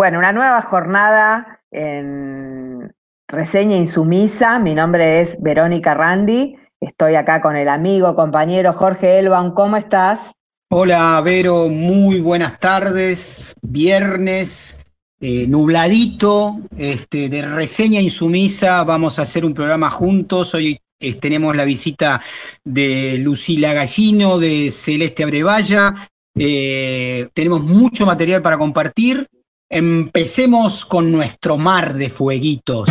[0.00, 2.90] Bueno, una nueva jornada en
[3.28, 4.58] Reseña Insumisa.
[4.58, 6.56] Mi nombre es Verónica Randi.
[6.80, 9.50] Estoy acá con el amigo, compañero Jorge Elban.
[9.50, 10.32] ¿Cómo estás?
[10.70, 11.68] Hola, Vero.
[11.68, 13.54] Muy buenas tardes.
[13.60, 14.86] Viernes,
[15.20, 18.82] eh, nubladito, este, de Reseña Insumisa.
[18.84, 20.54] Vamos a hacer un programa juntos.
[20.54, 22.22] Hoy eh, tenemos la visita
[22.64, 25.94] de Lucila Gallino, de Celeste Abrevaya.
[26.38, 29.28] Eh, tenemos mucho material para compartir.
[29.72, 32.88] Empecemos con nuestro mar de fueguitos.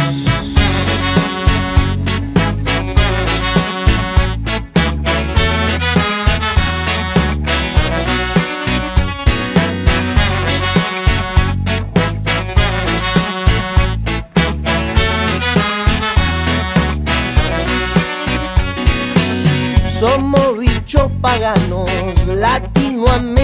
[19.99, 21.68] Somos bichos paganos,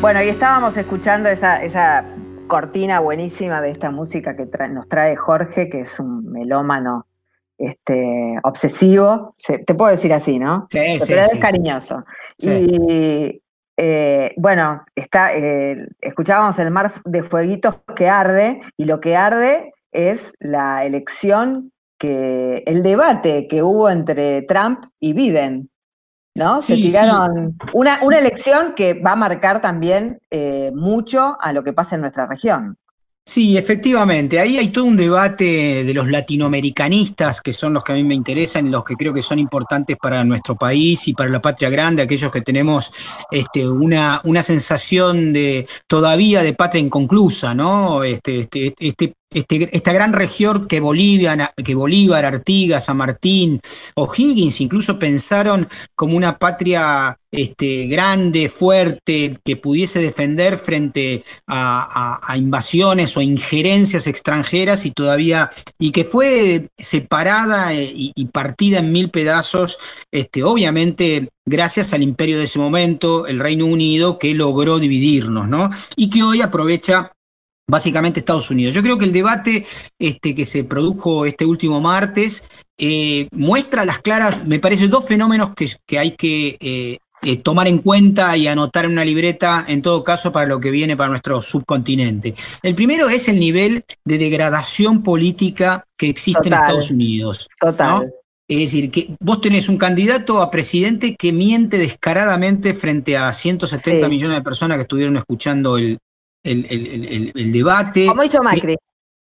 [0.00, 2.04] Bueno, y estábamos escuchando esa, esa
[2.46, 7.06] cortina buenísima de esta música que tra- nos trae Jorge, que es un melómano
[7.58, 9.34] este, obsesivo.
[9.36, 10.68] Se- te puedo decir así, ¿no?
[10.70, 11.40] Sí, Pero sí, es sí, sí.
[11.40, 12.04] cariñoso.
[12.38, 12.68] Sí.
[12.70, 13.42] Y
[13.76, 19.74] eh, bueno, está, eh, escuchábamos el mar de fueguitos que arde, y lo que arde
[19.90, 25.70] es la elección que, el debate que hubo entre Trump y Biden.
[26.34, 26.62] ¿No?
[26.62, 26.82] Se sí.
[26.82, 31.96] tiraron una, una elección que va a marcar también eh, mucho a lo que pasa
[31.96, 32.78] en nuestra región.
[33.28, 34.40] Sí, efectivamente.
[34.40, 38.14] Ahí hay todo un debate de los latinoamericanistas, que son los que a mí me
[38.14, 41.68] interesan y los que creo que son importantes para nuestro país y para la patria
[41.68, 42.90] grande, aquellos que tenemos
[43.30, 48.02] este, una, una sensación de todavía de patria inconclusa, ¿no?
[48.02, 53.60] Este, este, este, este- esta gran región que Bolivia, que Bolívar, Artigas, San Martín,
[53.94, 63.16] O'Higgins incluso pensaron como una patria este, grande, fuerte, que pudiese defender frente a, invasiones
[63.16, 69.10] o injerencias extranjeras y todavía, y que fue separada eh, y, y partida en mil
[69.10, 69.78] pedazos,
[70.10, 75.70] este, obviamente gracias al imperio de ese momento, el Reino Unido, que logró dividirnos, ¿no?
[75.96, 77.12] Y que hoy aprovecha
[77.68, 78.74] básicamente Estados Unidos.
[78.74, 79.64] Yo creo que el debate
[79.98, 82.48] este, que se produjo este último martes
[82.78, 87.68] eh, muestra las claras, me parece, dos fenómenos que, que hay que eh, eh, tomar
[87.68, 91.10] en cuenta y anotar en una libreta, en todo caso, para lo que viene para
[91.10, 92.34] nuestro subcontinente.
[92.62, 96.54] El primero es el nivel de degradación política que existe en.
[96.54, 97.48] Estados Unidos.
[97.60, 98.06] Total.
[98.06, 98.10] ¿no?
[98.48, 104.06] Es decir, que vos tenés un candidato a presidente que miente descaradamente frente a 170
[104.06, 104.10] Sí.
[104.10, 105.98] millones de personas que estuvieron escuchando el,
[106.44, 108.06] el, el- el- debate.
[108.06, 108.76] Como hizo Macri.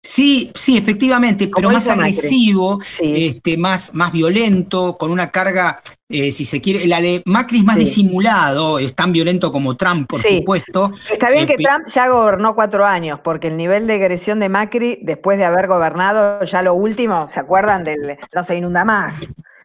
[0.03, 3.25] Sí, sí, efectivamente, pero más agresivo, Sí.
[3.25, 7.63] este, más, más violento, con una carga, eh, si se quiere, la de Macri es
[7.63, 7.85] más Sí.
[7.85, 10.37] disimulado, es tan violento como Trump, por Sí.
[10.37, 10.91] supuesto.
[11.11, 14.47] Está bien Eh, que Trump ya gobernó cuatro años, porque el nivel de agresión de
[14.47, 19.15] Macri, después de haber gobernado ya lo último, ¿se acuerdan del no se inunda más?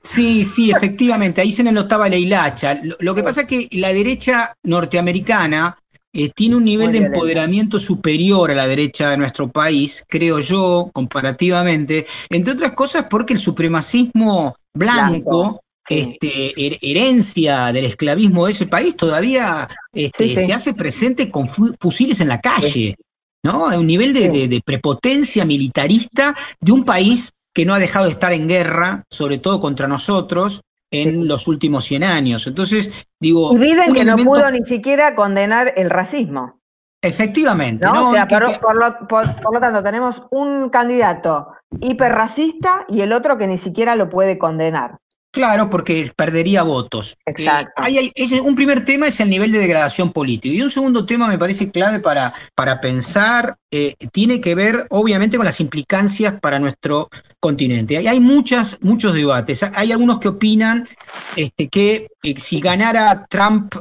[0.02, 2.80] Sí, sí, efectivamente, ahí se le notaba la hilacha.
[2.82, 5.76] Lo, lo que pasa es que la derecha norteamericana
[6.12, 7.16] eh, tiene un nivel Muy de violenta.
[7.18, 13.34] empoderamiento superior a la derecha de nuestro país, creo yo, comparativamente, entre otras cosas porque
[13.34, 20.44] el supremacismo blanco, este, her- herencia del esclavismo de ese país, todavía este, Sí, sí.
[20.46, 22.96] se hace presente con fu- fusiles en la calle.
[23.42, 23.70] ¿no?
[23.70, 24.38] A un nivel de, Sí.
[24.38, 29.04] de- de prepotencia militarista de un país que no ha dejado de estar en guerra,
[29.10, 30.60] sobre todo contra nosotros,
[30.90, 32.46] en los últimos 100 años.
[32.46, 33.50] Entonces, digo.
[33.50, 36.60] Un que no pudo ni siquiera condenar el racismo.
[37.02, 37.94] Efectivamente, ¿no?
[37.94, 38.08] ¿no?
[38.10, 41.48] O sea, Que- por, que- por lo, por- por lo tanto, tenemos un candidato
[41.80, 44.98] hiperracista y el otro que ni siquiera lo puede condenar.
[45.32, 47.16] Claro, porque perdería votos.
[47.24, 47.70] Exacto.
[47.76, 50.54] Eh, hay- hay- un primer tema es el nivel de degradación política.
[50.54, 55.36] Y un segundo tema me parece clave para, para pensar, eh, tiene que ver obviamente
[55.36, 57.96] con las implicancias para nuestro continente.
[57.96, 59.62] Hay, hay muchas, muchos debates.
[59.62, 60.88] Hay algunos que opinan
[61.36, 63.72] este, que eh, si ganara Trump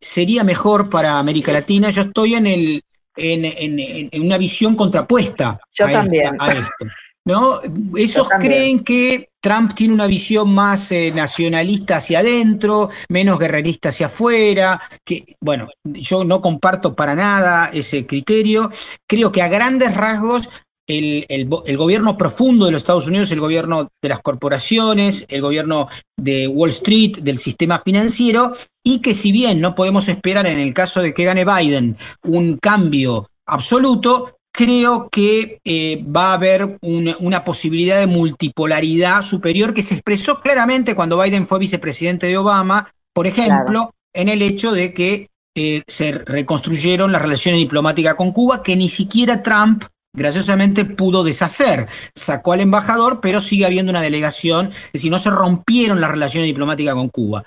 [0.00, 1.90] sería mejor para América Latina.
[1.90, 2.82] Yo estoy en el...
[3.14, 6.34] En, en- en- en una visión contrapuesta Yo a, esta- también.
[6.38, 6.86] a esto.
[7.24, 7.60] ¿No?
[7.96, 14.06] Esos creen que Trump tiene una visión más eh, nacionalista hacia adentro, menos guerrerista hacia
[14.06, 18.70] afuera, que, bueno, yo no comparto para nada ese criterio.
[19.08, 20.48] Creo que a grandes rasgos
[20.88, 25.88] el, el, gobierno profundo de los Estados Unidos, el gobierno de las corporaciones, el gobierno
[26.16, 28.52] de Wall Street, del sistema financiero,
[28.84, 32.58] y que si bien no podemos esperar en el caso de que gane Biden un
[32.58, 39.94] cambio absoluto, creo que eh, va a haber una, posibilidad de multipolaridad superior que se
[39.94, 45.28] expresó claramente cuando Biden fue vicepresidente de Obama, por ejemplo, en el hecho de que
[45.54, 49.84] eh, se reconstruyeron las relaciones diplomáticas con Cuba, que ni siquiera Trump
[50.14, 51.86] graciosamente pudo deshacer.
[52.14, 56.46] Sacó al embajador, pero sigue habiendo una delegación, es decir, no se rompieron las relaciones
[56.46, 57.42] diplomáticas con Cuba.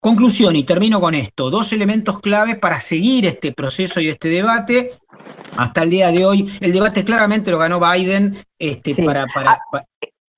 [0.00, 4.90] Conclusión, y termino con esto, dos elementos clave para seguir este proceso y este debate.
[5.56, 9.82] Hasta el día de hoy, el debate claramente lo ganó Biden este, para, para, ah,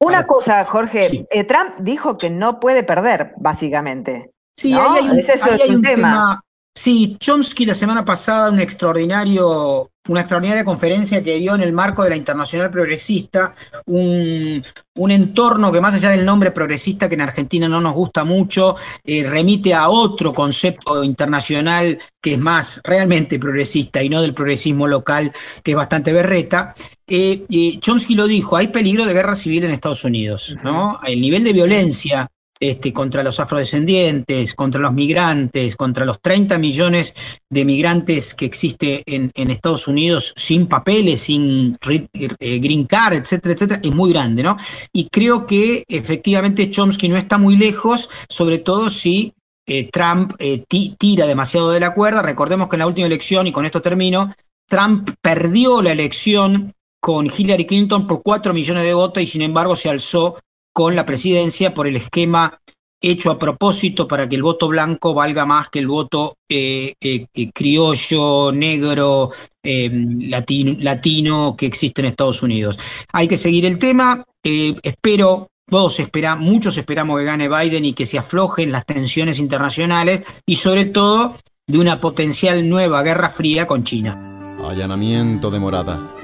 [0.00, 4.30] Una cosa, Jorge, eh, Trump dijo que no puede perder, básicamente.
[4.56, 6.40] Sí, ahí hay eso es un, tema.
[6.74, 12.02] Sí, Chomsky la semana pasada, un extraordinario una extraordinaria conferencia que dio en el marco
[12.02, 13.54] de la Internacional Progresista,
[13.86, 14.62] un,
[15.10, 18.74] entorno que más allá del nombre progresista, que en Argentina no nos gusta mucho,
[19.04, 24.86] eh, remite a otro concepto internacional que es más realmente progresista y no del progresismo
[24.86, 25.32] local,
[25.62, 26.74] que es bastante berreta.
[27.06, 27.46] Eh,
[27.80, 30.98] Chomsky lo dijo, hay peligro de guerra civil en Estados Unidos, ¿no?
[31.06, 32.28] El nivel de violencia
[32.60, 37.14] este, contra los afrodescendientes, contra los migrantes, contra los 30 millones
[37.50, 43.80] de migrantes que existe en, Estados Unidos sin papeles, sin eh, green card, etcétera, etcétera,
[43.82, 44.56] es muy grande, ¿no?
[44.92, 49.32] Y creo que efectivamente Chomsky no está muy lejos, sobre todo si
[49.66, 50.64] eh, Trump eh,
[50.98, 52.22] tira demasiado de la cuerda.
[52.22, 54.32] Recordemos que en la última elección, y con esto termino,
[54.68, 59.76] Trump perdió la elección con Hillary Clinton por 4 millones de votos y sin embargo
[59.76, 60.38] se alzó
[60.78, 62.56] con la presidencia por el esquema
[63.02, 67.26] hecho a propósito para que el voto blanco valga más que el voto eh, eh,
[67.34, 69.32] eh, criollo, negro,
[69.64, 72.78] latino, que existe en Estados Unidos.
[73.12, 74.22] Hay que seguir el tema.
[74.44, 80.42] espero, todos esperamos, muchos esperamos que gane Biden y que se aflojen las tensiones internacionales
[80.46, 81.34] y sobre todo
[81.66, 84.56] de una potencial nueva guerra fría con China.
[84.64, 86.14] Allanamiento de morada.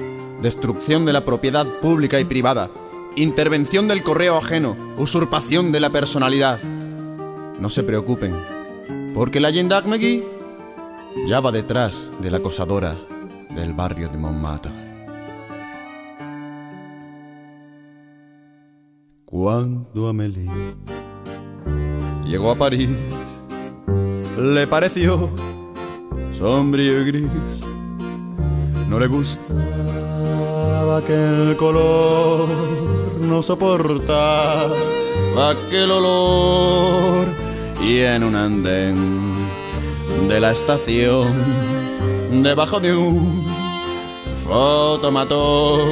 [0.43, 2.71] Destrucción de la propiedad pública y privada
[3.17, 6.61] intervención del correo ajeno, usurpación de la personalidad.
[6.63, 8.35] No se preocupen,
[9.15, 10.25] porque la Yendak McGee
[11.29, 12.97] ya va detrás de la acosadora
[13.55, 14.73] del barrio de Montmartre.
[19.25, 20.51] Cuando Amélie
[22.25, 22.91] llegó a París,
[24.37, 25.31] le pareció
[26.33, 27.31] sombrío y gris.
[28.89, 29.09] No le
[30.85, 32.49] gustaba aquel color
[33.21, 34.67] no soporta
[35.51, 37.27] aquel olor.
[37.83, 38.97] Y en un andén
[40.29, 41.33] de la estación
[42.43, 43.45] debajo de un
[44.45, 45.89] fotomatón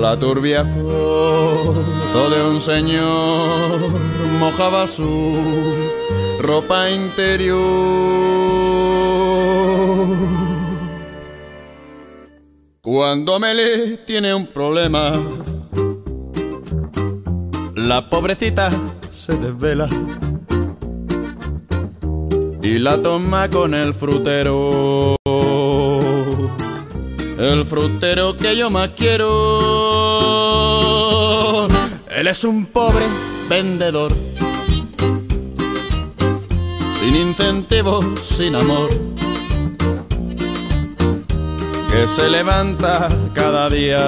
[0.00, 3.78] la turbia foto de un señor
[4.40, 5.36] mojaba su
[6.40, 8.22] ropa interior
[12.82, 15.12] cuando Mele tiene un problema
[17.76, 18.70] la pobrecita
[19.10, 19.88] se desvela
[22.62, 25.16] y la toma con el frutero.
[27.38, 29.28] El frutero que yo más quiero.
[32.16, 33.06] Él es un pobre
[33.48, 34.12] vendedor.
[37.00, 39.11] Sin incentivos, sin amor.
[41.92, 43.98] Que se levanta cada día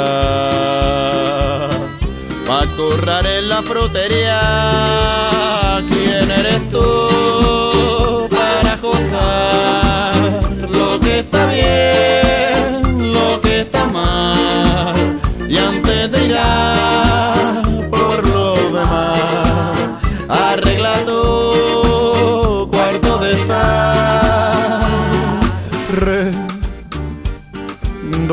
[2.49, 4.41] a currar en la frutería.
[5.91, 10.17] ¿Quién eres tú para juzgar
[10.73, 15.21] lo que está bien, lo que está mal?
[15.47, 16.37] Y antes de ir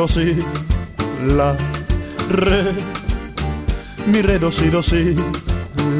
[0.02, 0.36] do, si,
[1.36, 1.56] la,
[2.30, 2.74] re
[4.08, 5.16] mi re do si do si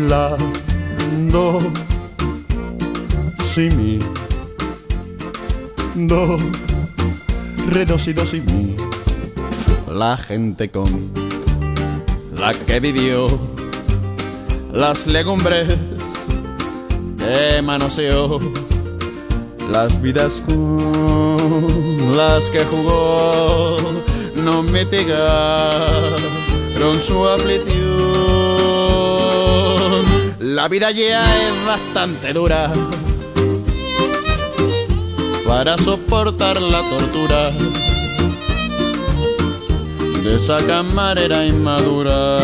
[0.10, 0.36] la
[1.30, 1.62] do
[3.44, 4.00] si mi
[6.08, 6.40] do
[7.70, 8.76] re do si do si mi.
[9.88, 11.12] La gente con
[12.34, 13.28] la que vivió
[14.74, 15.78] las legumbres
[17.20, 18.40] que manoseó
[19.72, 23.78] las vidas con las que jugó
[24.36, 25.80] no mitiga
[26.78, 27.82] con su aflicción.
[30.40, 32.70] La vida ya es bastante dura
[35.48, 37.52] para soportar la tortura
[40.22, 42.40] de esa camarera inmadura.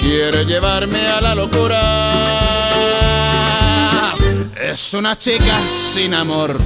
[0.00, 2.43] Quiere llevarme a la locura.
[4.74, 6.58] Es una chica sin amor,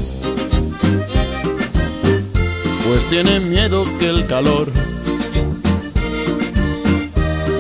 [2.87, 4.73] pues tiene miedo que el calor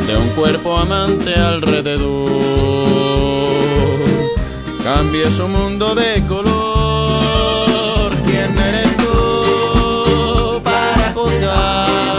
[0.06, 2.30] de un cuerpo amante alrededor
[4.82, 8.10] cambie su mundo de color.
[8.24, 12.17] ¿Quién eres tú para juzgar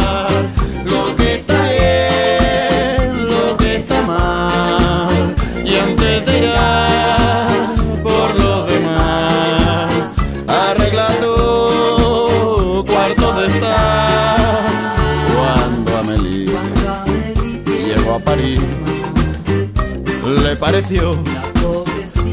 [20.44, 21.16] le pareció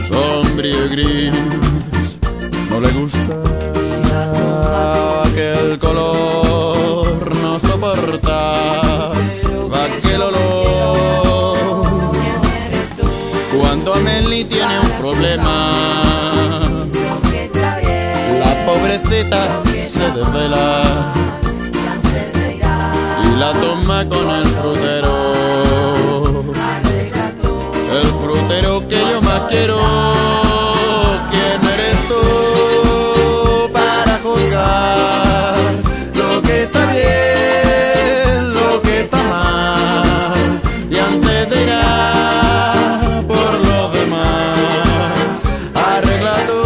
[0.09, 1.33] sombrío y gris.
[2.71, 3.23] No le gusta
[5.25, 11.57] aquel color, no soporta aquel olor.
[13.59, 15.73] Cuando Amelie tiene un problema,
[18.41, 21.13] la pobrecita se desvela
[23.25, 25.16] y la toma con el frutero
[28.89, 29.77] que yo más quiero.
[31.31, 32.23] ¿Quién eres tú
[33.73, 35.57] para juzgar
[36.15, 40.61] lo que está bien, lo que está mal?
[40.91, 44.59] Y antes de ir por lo demás,
[45.75, 46.63] arregla tu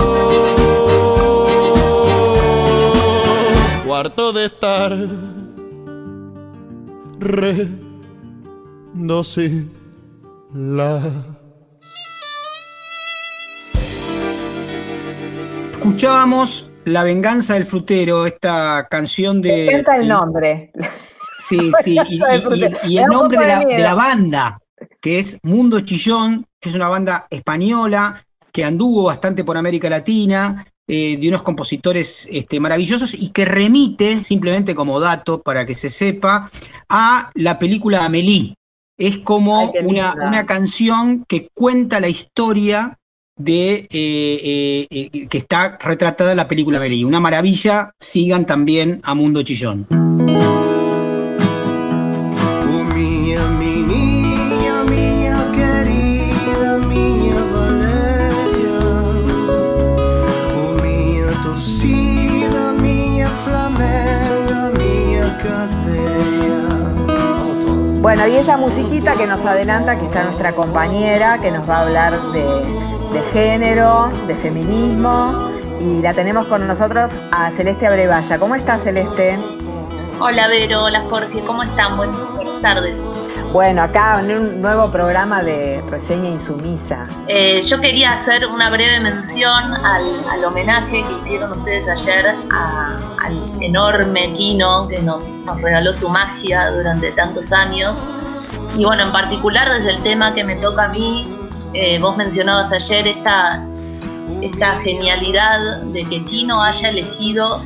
[3.87, 4.97] cuarto de estar.
[7.19, 7.69] Re,
[8.95, 9.71] do, si
[10.53, 11.40] la.
[15.85, 19.49] Escuchábamos La venganza del frutero, esta canción de.
[19.65, 20.73] Me encanta el nombre.
[21.39, 24.59] Sí, sí, y, y- y el nombre de la, de la banda,
[25.01, 28.23] que es Mundo Chillón, que es una banda española
[28.53, 34.23] que anduvo bastante por América Latina, eh, de unos compositores este, maravillosos y que remite,
[34.23, 36.51] simplemente como dato para que se sepa,
[36.91, 38.53] a la película Amélie.
[38.99, 42.99] Es como Ay, una, una canción que cuenta la historia
[43.41, 47.05] de eh, eh, eh, que está retratada en la película Amélie.
[47.05, 49.87] Una maravilla, sigan también a Mundo Chillón.
[49.91, 49.97] Oh
[60.57, 60.77] Oh
[68.03, 71.81] Bueno, y esa musiquita que nos adelanta, que está nuestra compañera, que nos va a
[71.83, 75.51] hablar de, de género, de feminismo,
[75.81, 78.39] y la tenemos con nosotros a Celeste Abrevaya.
[78.39, 79.39] ¿Cómo estás, Celeste?
[80.21, 81.97] Hola Vero, hola Jorge, ¿cómo están?
[81.97, 82.95] Buen- Buenas tardes.
[83.53, 87.05] Bueno, acá en un nuevo programa de reseña insumisa.
[87.27, 92.97] Eh, yo quería hacer una breve mención al, al homenaje que hicieron ustedes ayer a-
[93.25, 98.07] al enorme Kino que nos, nos regaló su magia durante tantos años.
[98.77, 101.37] Y bueno, en particular desde el tema que me toca a mí,
[101.75, 103.65] eh, vos mencionabas ayer esta,
[104.43, 107.63] esta genialidad de que Kino haya elegido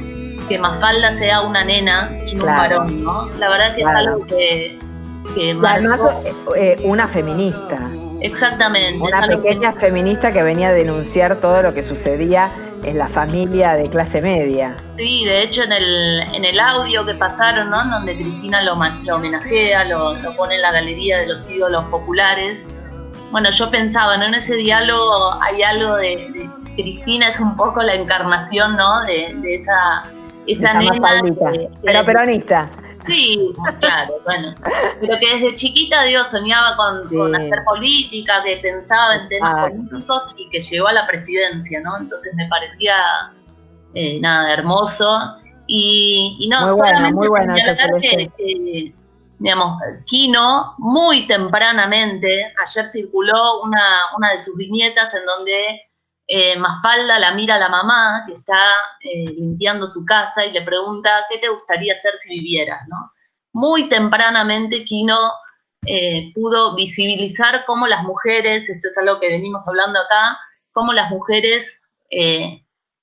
[0.48, 3.28] que Mafalda sea una nena y no un varón, ¿no?
[3.38, 3.98] La verdad que Claro.
[4.00, 4.78] es algo que,
[5.34, 6.00] que además,
[6.56, 7.78] eh, una feminista,
[8.20, 8.98] Exactamente.
[9.02, 12.50] una que- pequeña feminista que venía a denunciar todo lo que sucedía
[12.82, 14.76] en la familia de clase media.
[14.98, 17.82] Sí, de hecho en el, en el audio que pasaron, ¿no?
[17.88, 22.66] Donde Cristina lo, lo homenajea, lo, lo pone en la galería de los ídolos populares.
[23.34, 24.26] Bueno, yo pensaba, ¿no?
[24.26, 29.02] En ese diálogo hay algo de, de- Cristina es un poco la encarnación, ¿no?
[29.06, 30.04] De, de esa,
[30.46, 31.20] esa nena.
[31.52, 32.70] Que- Pero peronista.
[33.08, 34.54] Sí, claro, bueno.
[35.00, 37.16] Pero que desde chiquita, Dios, soñaba con, Sí.
[37.16, 39.78] con hacer política, que pensaba en temas Exacto.
[39.88, 41.96] políticos y que llegó a la presidencia, ¿no?
[41.98, 42.94] Entonces me parecía,
[43.94, 45.34] eh, nada, hermoso.
[45.66, 48.94] Y, y no, Muy solamente muy bueno señalar que, que,
[49.38, 53.82] digamos, Kino, muy tempranamente, ayer circuló una,
[54.16, 55.82] una de sus viñetas en donde
[56.26, 60.62] eh, Mafalda la mira a la mamá que está eh, limpiando su casa y le
[60.62, 63.12] pregunta qué te gustaría hacer si vivieras, ¿no?
[63.52, 65.18] Muy tempranamente Kino
[65.86, 70.38] eh, pudo visibilizar cómo las mujeres, esto es algo que venimos hablando acá,
[70.72, 71.82] cómo las mujeres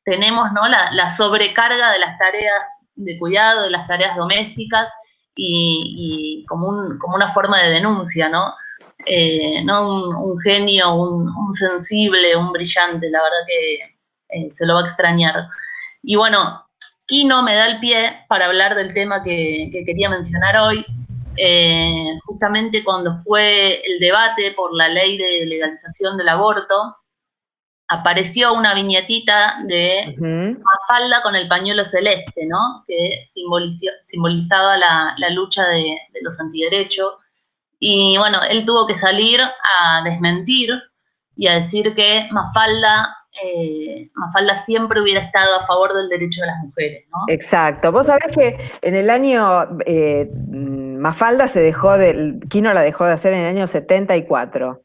[0.06, 0.68] tenemos ¿no?
[0.70, 2.60] la sobrecarga de las tareas
[2.96, 4.90] de cuidado, de las tareas domésticas,
[5.36, 8.54] y, como, una forma de denuncia, ¿no?
[9.06, 13.74] Eh, no un, genio, un, sensible, un brillante, la verdad que
[14.30, 15.48] eh, se lo va a extrañar.
[16.04, 16.66] Y bueno,
[17.06, 20.86] Kino me da el pie para hablar del tema que, quería mencionar hoy.
[21.38, 26.98] Eh, justamente cuando fue el debate por la ley de legalización del aborto,
[27.92, 32.86] apareció una viñetita de Mafalda con el pañuelo celeste, ¿no?
[32.88, 37.16] Que simbolizaba la, lucha de, los antiderechos.
[37.80, 40.82] Y bueno, él tuvo que salir a desmentir
[41.36, 46.48] y a decir que Mafalda, eh, Mafalda siempre hubiera estado a favor del derecho de
[46.48, 47.18] las mujeres, ¿no?
[47.28, 47.92] Exacto.
[47.92, 49.68] Vos sabés que en el año...
[49.86, 50.30] Eh,
[51.02, 54.84] Mafalda se dejó de, Kino la dejó de hacer en el año 74.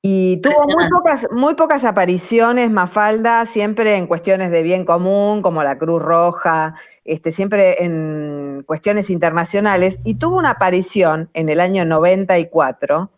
[0.00, 5.64] Y tuvo muy pocas, muy pocas apariciones, Mafalda, siempre en cuestiones de bien común, como
[5.64, 11.84] la Cruz Roja, este, siempre en cuestiones internacionales, y tuvo una aparición en el año
[11.84, 13.10] 94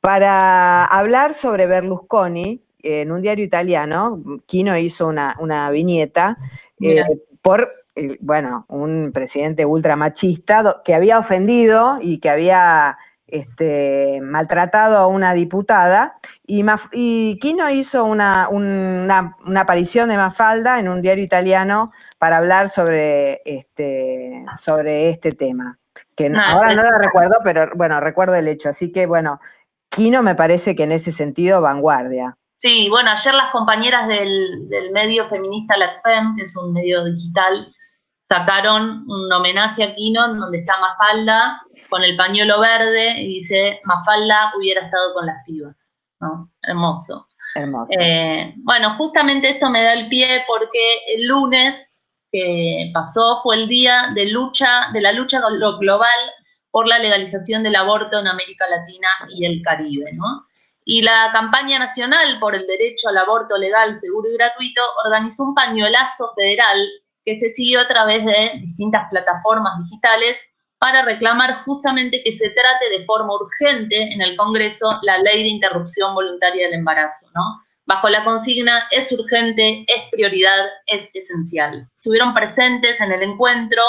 [0.00, 4.20] para hablar sobre Berlusconi en un diario italiano.
[4.46, 6.36] Kino hizo una, viñeta
[6.80, 7.04] eh,
[7.42, 12.98] por, eh, bueno, un presidente ultramachista que había ofendido y que había
[13.34, 16.14] este, maltratado a una diputada
[16.46, 18.48] y, y Quino hizo una,
[19.56, 25.80] aparición de Mafalda en un diario italiano para hablar sobre este, sobre este tema.
[26.14, 28.68] Que ahora no lo recuerdo, pero bueno, recuerdo el hecho.
[28.68, 29.40] Así que bueno,
[29.88, 32.36] Quino me parece que en ese sentido vanguardia.
[32.52, 37.74] Sí, bueno, ayer las compañeras del, medio feminista Latfem, que es un medio digital,
[38.28, 41.63] sacaron un homenaje a Quino en donde está Mafalda
[41.94, 45.94] con el pañuelo verde y dice, Mafalda hubiera estado con las pibas.
[46.18, 46.50] ¿no?
[46.60, 47.28] Hermoso.
[47.54, 47.92] Hermoso.
[48.00, 50.80] Eh, bueno, justamente esto me da el pie porque
[51.14, 55.40] el lunes que pasó fue el día de lucha, de la lucha
[55.78, 56.18] global
[56.72, 60.48] por la legalización del aborto en América Latina y el Caribe, ¿no?
[60.84, 65.54] Y la campaña nacional por el derecho al aborto legal, seguro y gratuito organizó un
[65.54, 66.84] pañuelazo federal
[67.24, 70.50] que se siguió a través de distintas plataformas digitales
[70.84, 75.48] para reclamar justamente que se trate de forma urgente en el Congreso la ley de
[75.48, 77.64] interrupción voluntaria del embarazo, ¿no?
[77.86, 81.88] Bajo la consigna es urgente, es prioridad, es esencial.
[81.96, 83.82] Estuvieron presentes en el encuentro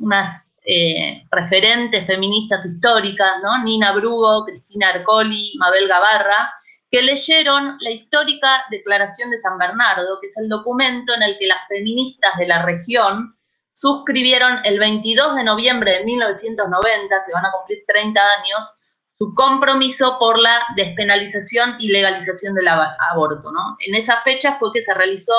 [0.00, 3.62] unas eh, referentes feministas históricas, ¿no?
[3.62, 6.52] Nina Brugo, Cristina Arcoli, Mabel Gavarra,
[6.90, 11.46] que leyeron la histórica Declaración de San Bernardo, que es el documento en el que
[11.46, 13.36] las feministas de la región
[13.82, 18.74] suscribieron el 22 de noviembre de 1990, se van a cumplir 30 años,
[19.18, 23.50] su compromiso por la despenalización y legalización del aborto.
[23.50, 23.76] ¿no?
[23.80, 25.34] En esa fecha fue que se realizó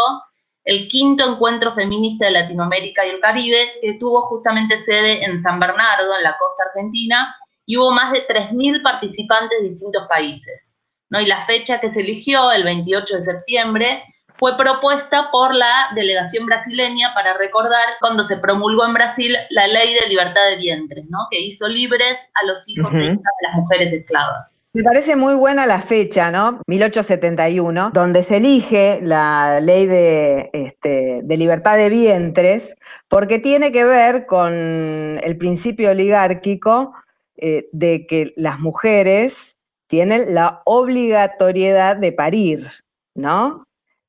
[0.66, 5.58] el quinto encuentro feminista de Latinoamérica y el Caribe, que tuvo justamente sede en San
[5.62, 7.34] Bernardo, en la costa argentina,
[7.66, 10.74] y hubo más de 3.000 participantes de distintos países.
[11.10, 11.22] ¿no?
[11.22, 14.04] Y la fecha que se eligió, el 28 de septiembre,
[14.38, 19.94] fue propuesta por la delegación brasileña para recordar cuando se promulgó en Brasil la ley
[19.94, 21.20] de libertad de vientres, ¿no?
[21.32, 24.54] que hizo libres a los hijos e hijas de las mujeres esclavas.
[24.76, 26.60] Me parece muy buena la fecha, ¿no?
[26.66, 32.76] 1871, donde se elige la ley de, este, de libertad de vientres,
[33.08, 36.92] porque tiene que ver con el principio oligárquico
[37.38, 42.72] eh, de que las mujeres tienen la obligatoriedad de parir,
[43.14, 43.66] ¿no?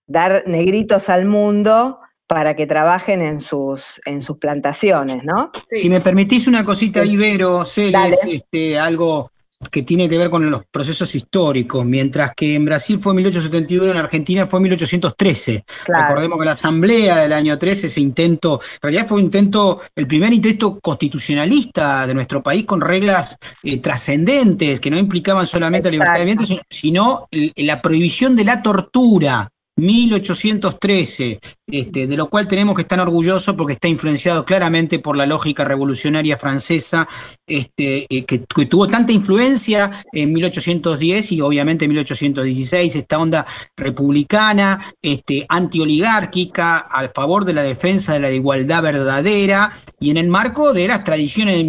[0.06, 5.50] Dar negritos al mundo para que trabajen en sus, en sus plantaciones, ¿no?
[5.66, 9.30] Si me permitís una cosita, Ibero, Celes, este, algo
[9.70, 13.96] que tiene que ver con los procesos históricos, mientras que en Brasil fue 1871, en
[13.96, 15.64] Argentina fue 1813.
[15.86, 20.06] Recordemos que la Asamblea del año 13, ese intento, en realidad fue un intento, el
[20.06, 25.92] primer intento constitucionalista de nuestro país con reglas eh, trascendentes que no implicaban solamente la
[25.92, 29.48] libertad de vientre, sino la prohibición de la tortura.
[29.76, 35.26] 1813, este, de lo cual tenemos que estar orgullosos porque está influenciado claramente por la
[35.26, 37.08] lógica revolucionaria francesa,
[37.46, 44.78] este, eh, que, tuvo tanta influencia en 1810 y obviamente en 1816, esta onda republicana,
[45.02, 50.72] este, antioligárquica, al favor de la defensa de la igualdad verdadera y en el marco
[50.72, 51.64] de las tradiciones de,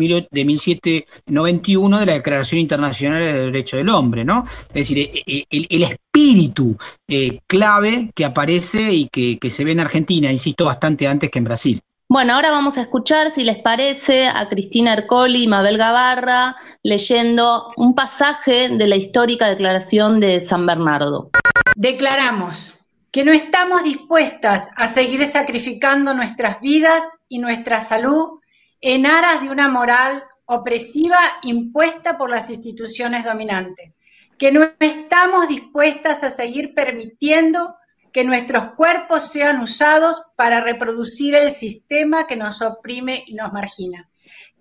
[0.45, 4.43] 1791 de la Declaración Internacional de Derechos del Hombre, ¿no?
[4.45, 5.83] Es decir, e, e, el, el
[6.15, 11.29] espíritu eh, clave que aparece y que, que se ve en Argentina, insisto, bastante antes
[11.29, 11.81] que en Brasil.
[12.07, 17.71] Bueno, ahora vamos a escuchar, si les parece, a Cristina Ercoli y Mabel Gavarra leyendo
[17.77, 21.31] un pasaje de la histórica declaración de San Bernardo.
[21.75, 22.75] Declaramos
[23.11, 28.39] que no estamos dispuestas a seguir sacrificando nuestras vidas y nuestra salud
[28.81, 33.99] en aras de una moral opresiva impuesta por las instituciones dominantes,
[34.37, 37.77] que no estamos dispuestas a seguir permitiendo
[38.11, 44.09] que nuestros cuerpos sean usados para reproducir el sistema que nos oprime y nos margina,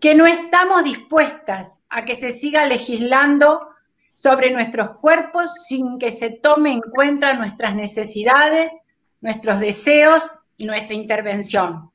[0.00, 3.68] que no estamos dispuestas a que se siga legislando
[4.12, 8.72] sobre nuestros cuerpos sin que se tome en cuenta nuestras necesidades,
[9.20, 10.22] nuestros deseos
[10.56, 11.90] y nuestra intervención.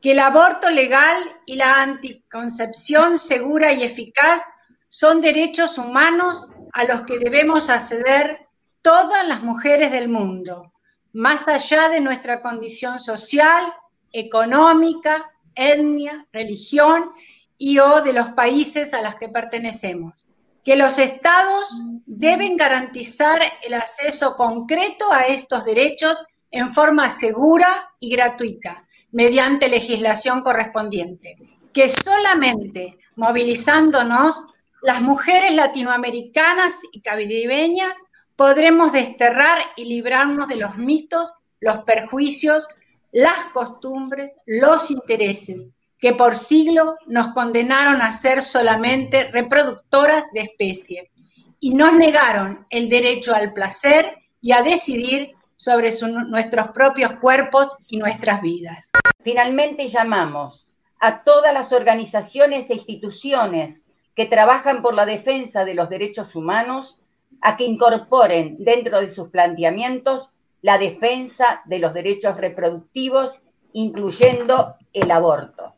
[0.00, 4.42] Que el aborto legal y la anticoncepción segura y eficaz
[4.88, 8.48] son derechos humanos a los que debemos acceder
[8.82, 10.72] todas las mujeres del mundo,
[11.12, 13.72] más allá de nuestra condición social,
[14.12, 17.10] económica, etnia, religión
[17.58, 20.26] y o de los países a los que pertenecemos.
[20.64, 28.10] Que los estados deben garantizar el acceso concreto a estos derechos en forma segura y
[28.10, 31.36] gratuita, mediante legislación correspondiente,
[31.72, 34.46] que solamente movilizándonos
[34.82, 37.94] las mujeres latinoamericanas y caribeñas
[38.36, 42.66] podremos desterrar y librarnos de los mitos, los perjuicios,
[43.12, 51.10] las costumbres, los intereses, que por siglo nos condenaron a ser solamente reproductoras de especie
[51.58, 55.90] y nos negaron el derecho al placer y a decidir sobre
[56.28, 58.92] nuestros propios cuerpos y nuestras vidas.
[59.22, 60.66] Finalmente llamamos
[60.98, 63.82] a todas las organizaciones e instituciones
[64.20, 66.98] que trabajan por la defensa de los derechos humanos
[67.40, 70.28] a que incorporen dentro de sus planteamientos
[70.60, 73.40] la defensa de los derechos reproductivos,
[73.72, 75.74] incluyendo el aborto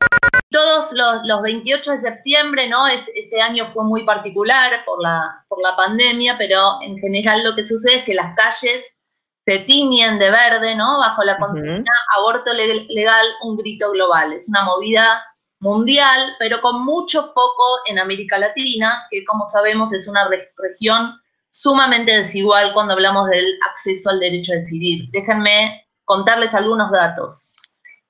[0.51, 2.89] todos los, 28 de septiembre, ¿no?
[2.89, 7.63] Este, año fue muy particular por la, por la pandemia, pero en general lo que
[7.63, 9.01] sucede es que las calles
[9.47, 10.99] se tiñen de verde, ¿no?
[10.99, 14.33] Bajo la consigna aborto legal, un grito global.
[14.33, 15.32] Es una movida
[15.63, 21.19] mundial, pero con mucho foco en América Latina, que como sabemos es una región
[21.51, 25.09] sumamente desigual cuando hablamos del acceso al derecho a decidir.
[25.13, 27.55] Déjenme contarles algunos datos.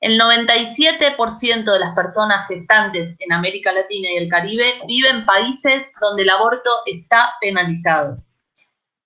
[0.00, 5.94] El 97% de las personas gestantes en América Latina y el Caribe viven en países
[6.00, 8.16] donde el aborto está penalizado.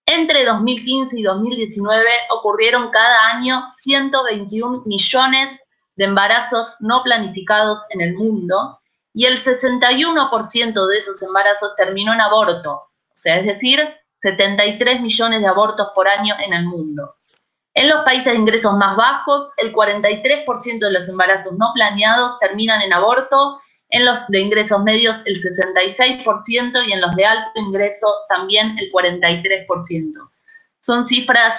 [0.07, 5.66] Entre 2015 y 2019 ocurrieron cada año 121 millones
[5.97, 8.81] de embarazos no planificados en el mundo
[9.13, 13.81] y el 61% de esos embarazos terminó en aborto, o sea, es decir,
[14.21, 17.17] 73 millones de abortos por año en el mundo.
[17.75, 22.83] En los países de ingresos más bajos, el 43% de los embarazos no planeados terminan
[22.83, 28.07] en aborto, en los de ingresos medios el 66% y en los de alto ingreso
[28.29, 30.31] también el 43%.
[30.81, 31.55] Son cifras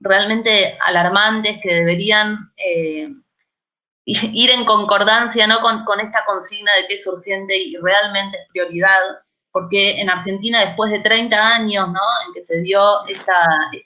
[0.00, 3.08] realmente alarmantes que deberían eh,
[4.32, 5.60] ir en concordancia ¿no?
[5.60, 9.00] con, esta consigna de que es urgente y realmente es prioridad,
[9.52, 12.00] porque en Argentina después de 30 años ¿no?
[12.26, 13.32] en que se dio este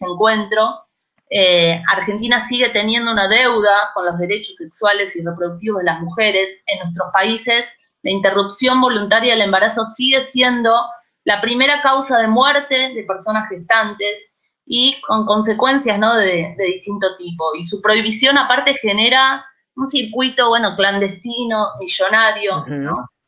[0.00, 0.84] encuentro,
[1.30, 6.50] eh, Argentina sigue teniendo una deuda con los derechos sexuales y reproductivos de las mujeres.
[6.66, 7.64] En nuestros países,
[8.02, 10.86] la interrupción voluntaria del embarazo sigue siendo
[11.24, 14.34] la primera causa de muerte de personas gestantes
[14.66, 16.14] y con consecuencias ¿no?
[16.14, 17.54] de, distinto tipo.
[17.56, 19.44] Y su prohibición aparte genera
[19.76, 22.64] un circuito, bueno, clandestino, millonario,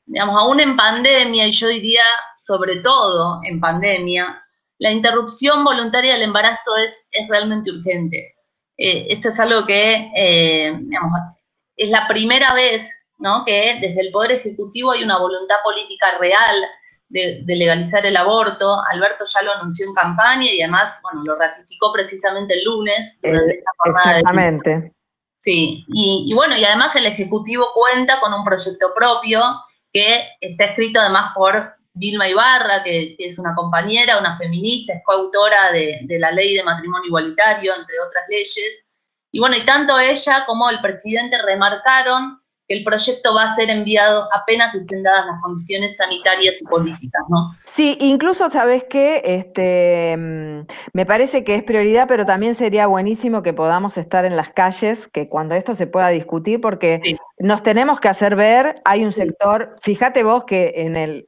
[0.08, 2.02] Digamos, aún en pandemia, y yo diría
[2.36, 4.40] sobre todo en pandemia,
[4.78, 8.36] la interrupción voluntaria del embarazo es, es realmente urgente.
[8.76, 11.12] Eh, esto es algo que, eh, digamos,
[11.76, 13.44] es la primera vez ¿no?
[13.44, 16.54] que desde el Poder Ejecutivo hay una voluntad política real
[17.08, 18.80] de, legalizar el aborto.
[18.90, 23.20] Alberto ya lo anunció en campaña y además, bueno, lo ratificó precisamente el lunes.
[23.22, 24.95] Durante exactamente.
[25.46, 29.40] Sí, y, bueno, y además el Ejecutivo cuenta con un proyecto propio
[29.92, 35.70] que está escrito además por Vilma Ibarra, que, es una compañera, una feminista, es coautora
[35.72, 38.88] de, de, la ley de matrimonio igualitario, entre otras leyes.
[39.30, 43.70] Y bueno, y tanto ella como el presidente remarcaron que el proyecto va a ser
[43.70, 47.54] enviado apenas estén dadas las condiciones sanitarias y políticas, ¿no?
[47.64, 53.42] Sí, incluso sabes que este, mm, me parece que es prioridad, pero también sería buenísimo
[53.42, 58.00] que podamos estar en las calles, que cuando esto se pueda discutir, porque nos tenemos
[58.00, 61.24] que hacer ver, hay un sector, fíjate vos que en el,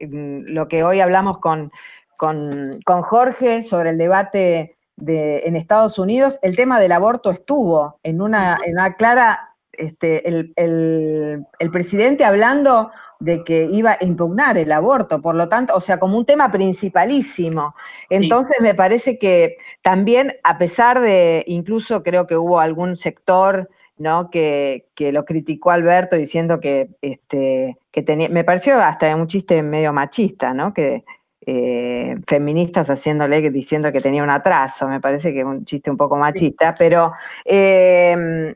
[0.47, 1.71] lo que hoy hablamos con,
[2.17, 7.99] con, con Jorge sobre el debate de, en Estados Unidos, el tema del aborto estuvo
[8.03, 9.48] en una, en una clara
[9.79, 15.49] este, el, el- el presidente hablando de que iba a impugnar el aborto, por lo
[15.49, 17.75] tanto, o sea, como un tema principalísimo.
[18.09, 24.29] Entonces me parece que también, a pesar de, incluso creo que hubo algún sector, ¿no?
[24.29, 29.61] Que, que lo criticó Alberto diciendo que, este, que tenía, me pareció hasta un chiste
[29.63, 30.73] medio machista, ¿no?
[30.73, 31.03] Que
[31.45, 35.97] eh, feministas haciéndole, diciendo que tenía un atraso, me parece que es un chiste un
[35.97, 37.11] poco machista, pero
[37.43, 38.55] eh,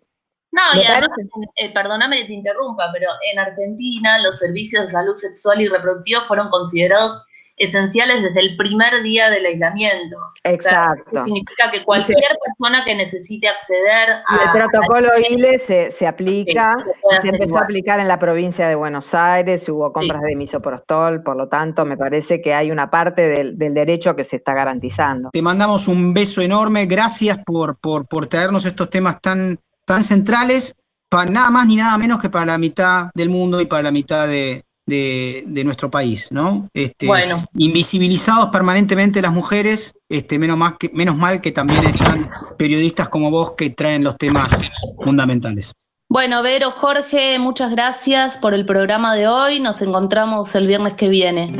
[0.54, 1.10] No, y además,
[1.56, 6.22] eh, perdóname que te interrumpa, pero en Argentina los servicios de salud sexual y reproductiva
[6.28, 7.26] fueron considerados
[7.58, 10.16] esenciales desde el primer día del aislamiento.
[10.16, 11.24] O sea, exacto.
[11.26, 14.54] significa que cualquier persona que necesite acceder Y el a...
[14.54, 17.62] protocolo ILE se, se aplica, Sí, se se empezó igual.
[17.62, 21.84] a aplicar en la provincia de Buenos Aires, hubo compras de misoprostol, por lo tanto,
[21.86, 25.30] me parece que hay una parte del, del derecho que se está garantizando.
[25.32, 30.76] Te mandamos un beso enorme, gracias por, por, por traernos estos temas tan, tan centrales,
[31.10, 33.92] para nada más ni nada menos que para la mitad del mundo y para la
[33.92, 36.68] mitad de, de- de nuestro país, ¿no?
[36.74, 37.46] Este, Bueno.
[37.56, 43.30] Invisibilizados permanentemente las mujeres, este, menos, más que, menos mal que también están periodistas como
[43.32, 44.70] vos que traen los temas
[45.04, 45.74] fundamentales.
[46.10, 49.60] Bueno, Vero, Jorge, muchas gracias por el programa de hoy.
[49.60, 51.58] Nos encontramos el viernes que viene.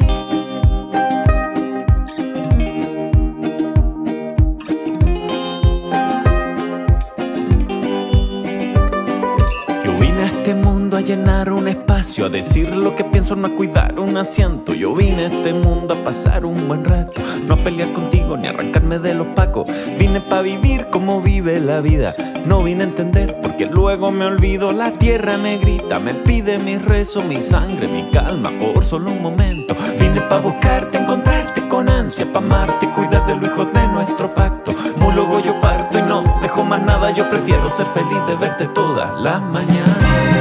[10.44, 14.18] Este mundo a llenar un espacio, a decir lo que pienso, no a cuidar un
[14.18, 14.74] asiento.
[14.74, 18.48] Yo vine a este mundo a pasar un buen rato, no a pelear contigo ni
[18.48, 19.68] arrancarme de los pacos.
[19.98, 22.14] Vine pa' vivir como vive la vida,
[22.46, 24.74] no vine a entender porque luego me olvido.
[24.74, 29.22] La tierra me grita, me pide mi rezo, mi sangre, mi calma por solo un
[29.22, 29.74] momento.
[29.98, 34.76] Vine pa' buscarte, encontrarte con ansia, pa' amarte, cuidar de los hijos de nuestro pacto.
[35.16, 39.12] Luego yo parto y no dejo más nada, yo prefiero ser feliz de verte todas
[39.22, 40.33] las mañanas.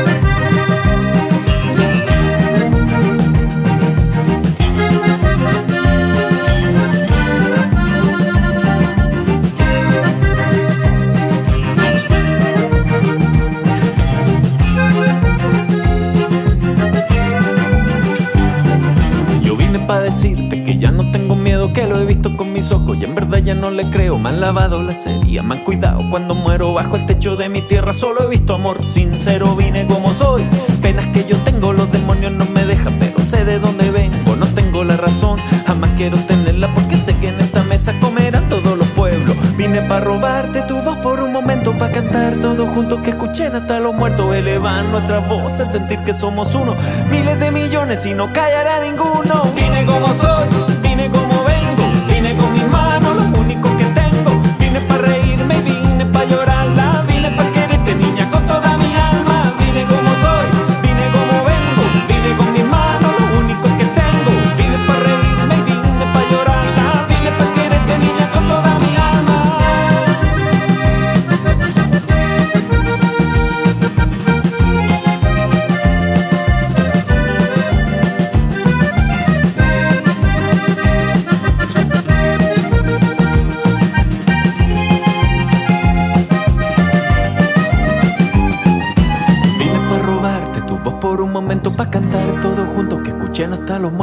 [20.78, 23.54] Ya no tengo miedo, que lo he visto con mis ojos y en verdad ya
[23.54, 24.18] no le creo.
[24.18, 27.62] Me han lavado la serie, me han cuidado cuando muero bajo el techo de mi
[27.62, 27.92] tierra.
[27.92, 30.42] Solo he visto amor sincero, vine como soy.
[30.80, 34.36] Penas que yo tengo, los demonios no me dejan, pero sé de dónde vengo.
[34.36, 38.76] No tengo la razón, jamás quiero tenerla porque sé que en esta mesa comerán todos
[38.76, 39.36] los pueblos.
[39.56, 43.80] Vine pa' robarte tu voz por un momento, pa' cantar todos juntos que escuchen hasta
[43.80, 44.34] los muertos.
[44.34, 46.74] Elevar nuestras voces, sentir que somos uno.
[47.10, 49.42] Miles de millones y no callará ninguno.
[49.54, 50.48] Vine como soy,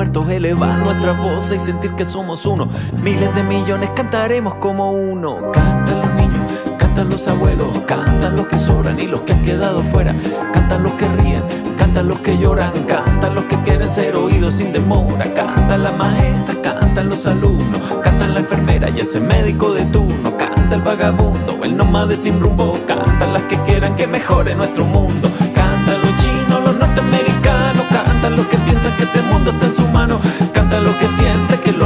[0.10, 2.68] muertos, elevar nuestra voz y sentir que somos uno.
[3.02, 5.52] Miles de millones cantaremos como uno.
[5.52, 9.84] Cantan los niños, cantan los abuelos, cantan los que sobran y los que han quedado
[9.84, 10.16] fuera.
[10.54, 11.44] Cantan los que ríen,
[11.78, 15.26] cantan los que lloran, cantan los que quieren ser oídos sin demora.
[15.34, 20.36] Cantan la maestra, cantan los alumnos, cantan la enfermera y ese médico de turno.
[20.38, 25.30] Canta el vagabundo, el nómade sin rumbo, cantan las que quieran que mejore nuestro mundo.
[25.54, 29.79] Cantan los chinos, los norteamericanos, cantan los que piensan que este mundo está en su
[30.10, 30.22] mano.
[30.54, 31.79] Cantan los que sienten que lo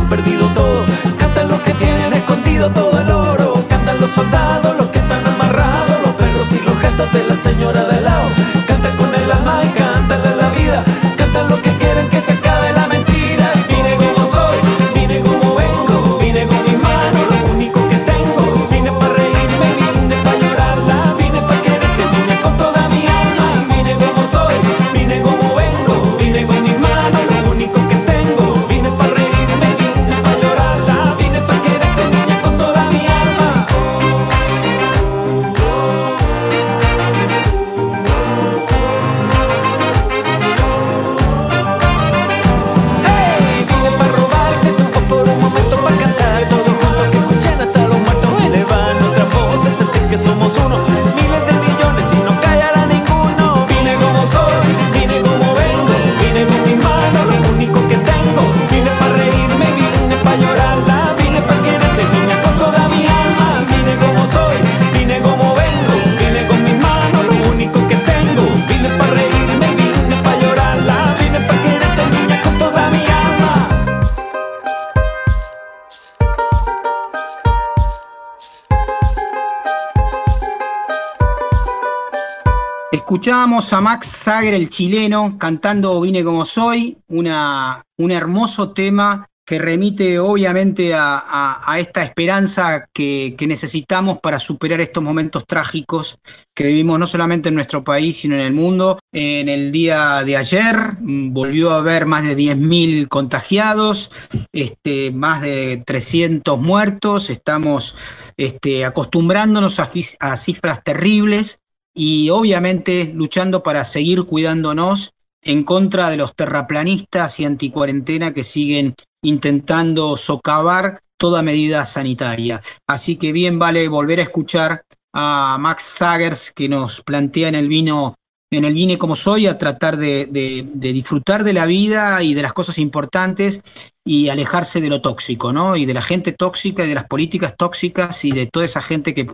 [83.53, 89.59] Escuchábamos a Max Sager, el chileno, cantando Vine como soy, una, un hermoso tema que
[89.59, 96.17] remite obviamente a, esta esperanza que, necesitamos para superar estos momentos trágicos
[96.55, 98.97] que vivimos no solamente en nuestro país, sino en el mundo.
[99.11, 104.09] En el día de ayer mm, volvió a haber más de 10.000 contagiados,
[104.51, 109.87] este, más de 300 muertos, estamos este, acostumbrándonos a,
[110.21, 111.59] a cifras terribles
[111.93, 115.11] y obviamente luchando para seguir cuidándonos
[115.43, 122.61] en contra de los terraplanistas y anticuarentena que siguen intentando socavar toda medida sanitaria.
[122.87, 127.67] Así que bien vale volver a escuchar a Max Sagers que nos plantea en el
[127.67, 128.15] vino,
[128.51, 130.27] en el vine como soy, a tratar de,
[130.73, 133.61] disfrutar de la vida y de las cosas importantes
[134.05, 135.75] y alejarse de lo tóxico, ¿no?
[135.75, 139.13] Y de la gente tóxica y de las políticas tóxicas y de toda esa gente
[139.13, 139.27] que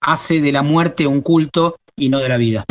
[0.00, 2.64] hace de la muerte un culto y no de la vida.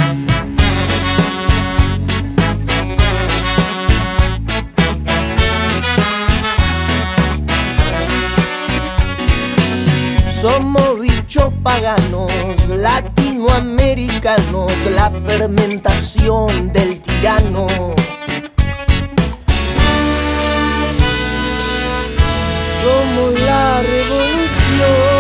[10.42, 12.32] Somos bichos paganos,
[12.68, 17.68] latinoamericanos, la fermentación del tirano.
[22.82, 25.11] Somos la revolución.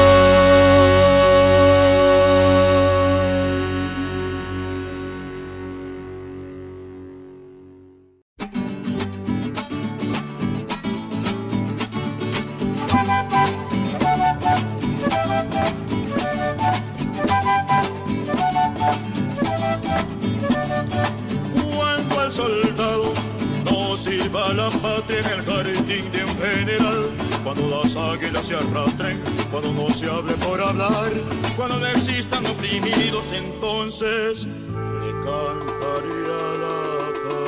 [24.56, 27.10] La patria en el jardín de un general.
[27.44, 31.12] Cuando las águilas se arrastren, cuando no se hable por hablar,
[31.56, 37.41] cuando no existan oprimidos, entonces le cantaría la paz.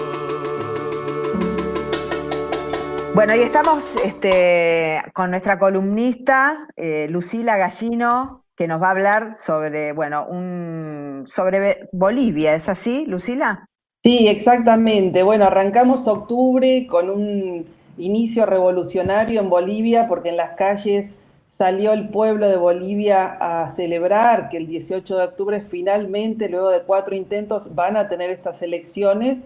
[3.13, 9.35] Bueno, y estamos este, con nuestra columnista, eh, Lucila Gallino, que nos va a hablar
[9.39, 12.55] sobre, bueno, un, sobre Bolivia.
[12.55, 13.69] ¿Es así, Lucila?
[14.03, 15.23] Sí, exactamente.
[15.23, 17.65] Bueno, arrancamos octubre con un
[17.97, 21.15] inicio revolucionario en Bolivia porque en las calles
[21.47, 26.81] salió el pueblo de Bolivia a celebrar que el 18 de octubre finalmente, luego de
[26.81, 29.45] cuatro intentos, van a tener estas elecciones.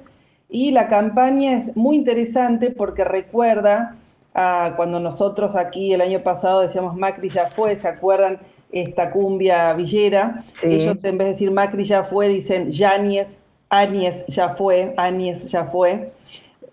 [0.49, 3.95] Y la campaña es muy interesante porque recuerda
[4.33, 8.39] a cuando nosotros aquí el año pasado decíamos Macri ya fue, ¿se acuerdan?
[8.71, 10.45] Esta cumbia villera.
[10.63, 13.37] Ellos en vez de decir Macri ya fue, dicen Yáñez
[13.69, 16.11] Áñez ya fue, Áñez ya fue,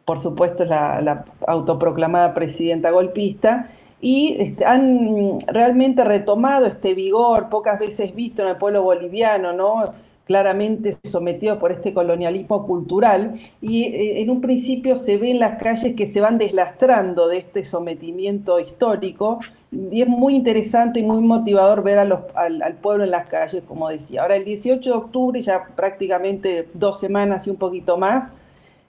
[0.04, 7.78] por supuesto la, la autoproclamada presidenta golpista, y este, han realmente retomado este vigor pocas
[7.78, 9.94] veces visto en el pueblo boliviano, ¿no?
[10.26, 15.62] claramente sometido por este colonialismo cultural, y eh, en un principio se ve en las
[15.62, 19.38] calles que se van deslastrando de este sometimiento histórico,
[19.90, 24.22] y es muy interesante y muy motivador ver al, pueblo en las calles, como decía.
[24.22, 28.32] Ahora, el 18 de octubre, ya prácticamente dos semanas y un poquito más,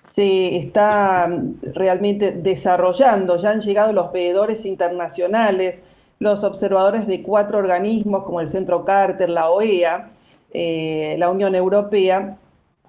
[0.04, 1.28] se está
[1.74, 5.82] realmente desarrollando, ya han llegado los veedores internacionales,
[6.20, 10.12] los observadores de cuatro organismos como el Centro Carter, la OEA,
[10.52, 12.38] eh, la Unión Europea.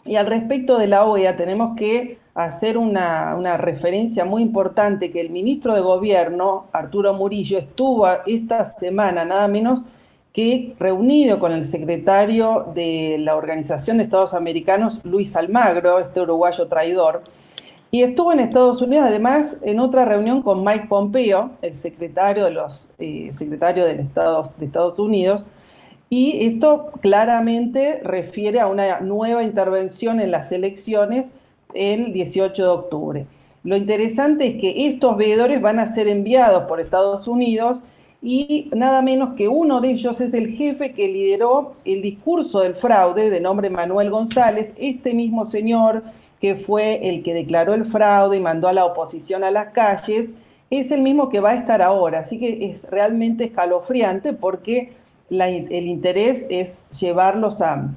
[0.04, 5.22] Y al respecto de la OEA tenemos que hacer una, una, referencia muy importante que
[5.22, 9.80] el ministro de Gobierno, Arturo Murillo, estuvo esta semana nada menos
[10.34, 16.68] que reunido con el secretario de la Organización de Estados Americanos, Luis Almagro, este uruguayo
[16.68, 17.22] traidor,
[17.90, 22.50] y estuvo en Estados Unidos además en otra reunión con Mike Pompeo, el secretario de
[22.50, 23.92] los eh, secretario de
[24.60, 25.46] Estados Unidos,
[26.10, 31.28] y esto claramente refiere a una nueva intervención en las elecciones
[31.76, 33.26] el 18 de octubre.
[33.62, 37.80] Lo interesante es que estos veedores van a ser enviados por Estados Unidos
[38.22, 42.74] y nada menos que uno de ellos es el jefe que lideró el discurso del
[42.74, 46.02] fraude de nombre Manuel González, este mismo señor
[46.40, 50.34] que fue el que declaró el fraude y mandó a la oposición a las calles,
[50.70, 52.20] es el mismo que va a estar ahora.
[52.20, 54.92] Así que es realmente escalofriante porque
[55.30, 57.94] el interés es llevarlos a,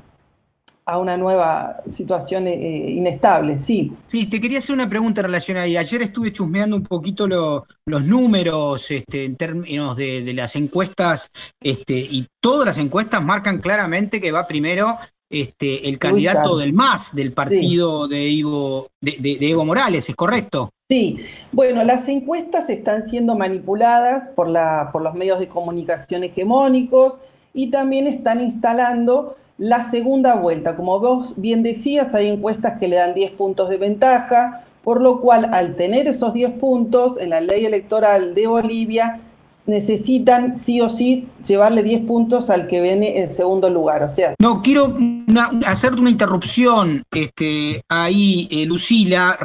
[0.90, 3.94] a una nueva situación eh, eh, inestable, sí.
[4.08, 5.78] Sí, te quería hacer una pregunta relacionada ahí.
[5.78, 11.30] Ayer estuve chusmeando un poquito los números este, en términos de, las encuestas,
[11.62, 14.98] este, y todas las encuestas marcan claramente que va primero
[15.30, 20.72] este, el candidato del MAS, del partido de, Evo, de Evo Morales, ¿es correcto?
[20.90, 21.20] Sí,
[21.52, 27.20] bueno, las encuestas están siendo manipuladas por, la, por los medios de comunicación hegemónicos
[27.54, 30.76] y también están instalando la segunda vuelta.
[30.76, 35.22] Como vos bien decías, hay encuestas que le dan 10 puntos de ventaja, por lo
[35.22, 39.20] cual al tener esos 10 puntos en la ley electoral de Bolivia,
[39.66, 44.02] necesitan sí o sí llevarle 10 puntos al que viene en segundo lugar.
[44.04, 49.38] O sea, No, quiero una- hacerte una interrupción este, ahí, eh, Lucila,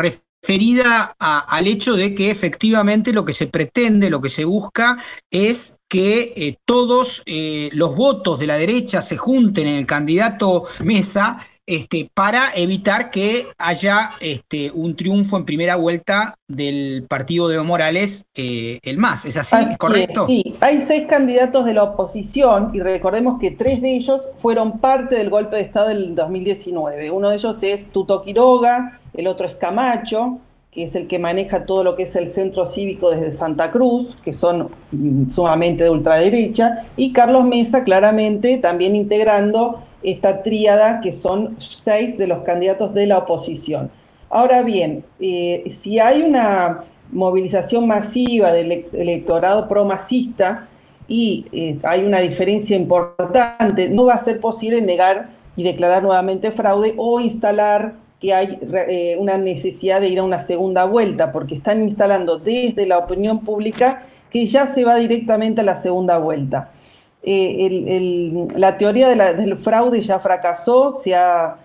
[0.44, 4.98] referida a- al hecho de que efectivamente lo que se pretende, lo que se busca
[5.30, 10.64] es que eh, todos eh, los votos de la derecha se junten en el candidato
[10.82, 17.56] Mesa este, para evitar que haya este, un triunfo en primera vuelta del partido de
[17.56, 19.24] Evo Morales, eh, el MAS.
[19.24, 19.56] ¿Es así?
[19.56, 20.26] Así es, ¿Correcto?
[20.26, 25.16] sí, hay seis candidatos de la oposición y recordemos que tres de ellos fueron parte
[25.16, 27.10] del golpe de Estado del 2019.
[27.10, 30.38] Uno de ellos es Tuto Quiroga, el otro es Camacho,
[30.70, 34.18] que es el que maneja todo lo que es el centro cívico desde Santa Cruz,
[34.24, 41.12] que son mm, sumamente de ultraderecha, y Carlos Mesa, claramente, también integrando esta tríada, que
[41.12, 43.90] son seis de los candidatos de la oposición.
[44.30, 50.68] Ahora bien, eh, si hay una movilización masiva del elec- electorado pro-masista
[51.06, 56.50] y eh, hay una diferencia importante, no va a ser posible negar y declarar nuevamente
[56.50, 61.56] fraude o instalar que hay eh, una necesidad de ir a una segunda vuelta, porque
[61.56, 66.70] están instalando desde la opinión pública que ya se va directamente a la segunda vuelta.
[67.26, 71.56] Eh, la teoría del fraude ya fracasó, se ha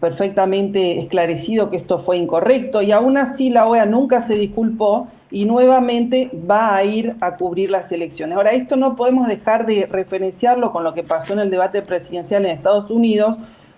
[0.00, 5.44] perfectamente esclarecido que esto fue incorrecto y aún así la OEA nunca se disculpó y
[5.44, 8.36] nuevamente va a ir a cubrir las elecciones.
[8.36, 12.44] Ahora, esto no podemos dejar de referenciarlo con lo que pasó en el debate presidencial
[12.44, 13.36] en Estados Unidos,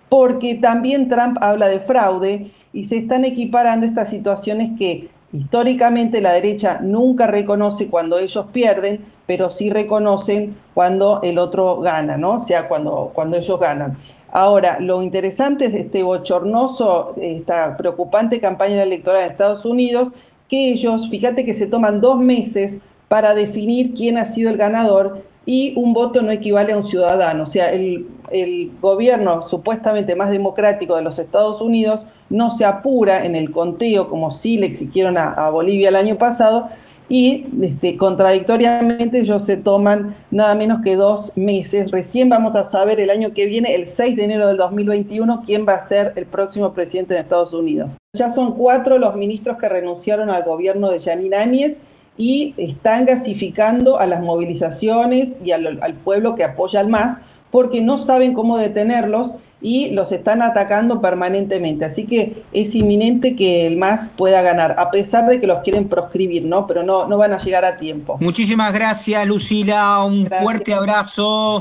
[0.09, 6.33] porque también Trump habla de fraude y se están equiparando estas situaciones que históricamente la
[6.33, 12.39] derecha nunca reconoce cuando ellos pierden, pero sí reconocen cuando el otro gana, ¿no?
[12.39, 13.97] O sea, cuando, cuando ellos ganan.
[14.33, 20.11] Ahora, lo interesante de este bochornoso, esta preocupante campaña electoral en Estados Unidos,
[20.49, 25.23] que ellos, fíjate que se toman dos meses para definir quién ha sido el ganador
[25.47, 27.45] y un voto no equivale a un ciudadano.
[27.45, 33.25] O sea, el, el gobierno supuestamente más democrático de los Estados Unidos no se apura
[33.25, 36.69] en el conteo como sí le exigieron a Bolivia el año pasado
[37.11, 41.91] y este, contradictoriamente ellos se toman nada menos que dos meses.
[41.91, 45.67] Recién vamos a saber el año que viene, el 6 de enero del 2021, quién
[45.69, 47.91] va a ser el próximo presidente de Estados Unidos.
[48.17, 51.81] Ya son cuatro los ministros que renunciaron al gobierno de Yanine Áñez
[52.17, 57.19] y están gasificando a las movilizaciones y al, al pueblo que apoya al MAS
[57.51, 61.85] porque no saben cómo detenerlos y los están atacando permanentemente.
[61.85, 65.89] Así que es inminente que el MAS pueda ganar, a pesar de que los quieren
[65.89, 66.67] proscribir, ¿no?
[66.67, 68.17] Pero no, no van a llegar a tiempo.
[68.21, 70.05] Muchísimas gracias, Lucila.
[70.05, 71.61] Un fuerte abrazo.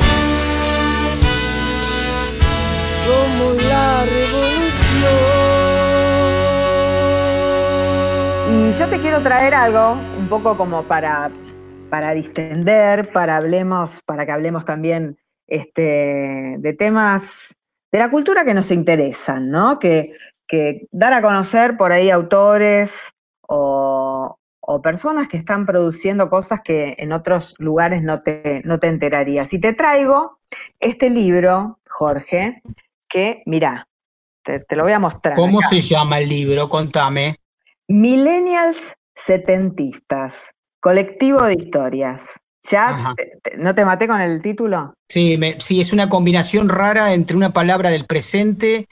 [3.06, 5.50] Somos la revolución.
[8.52, 11.32] Y yo te quiero traer algo, un poco como para,
[11.90, 17.59] para distender, para, hablemos, para que hablemos también este, de temas
[17.92, 19.80] de la cultura que nos interesan, ¿no?
[19.80, 20.14] Que,
[20.48, 23.10] que dar a conocer por ahí autores
[23.48, 24.38] o,
[24.72, 29.52] o personas que están produciendo cosas que en otros lugares no te, no te enterarías.
[29.54, 30.40] Y te traigo
[30.80, 32.62] este libro, Jorge,
[33.08, 33.88] que, mirá,
[34.44, 35.36] te, te lo voy a mostrar.
[35.36, 35.70] ¿Cómo acá.
[35.70, 36.70] se llama el libro?
[36.70, 37.36] Contame.
[37.88, 42.40] Millennials setentistas, colectivo de historias.
[42.70, 43.16] ¿Ya Ajá.
[43.16, 44.94] te- te- no te maté con el título?
[45.08, 48.86] Sí, me- sí, es una combinación rara entre una palabra del presente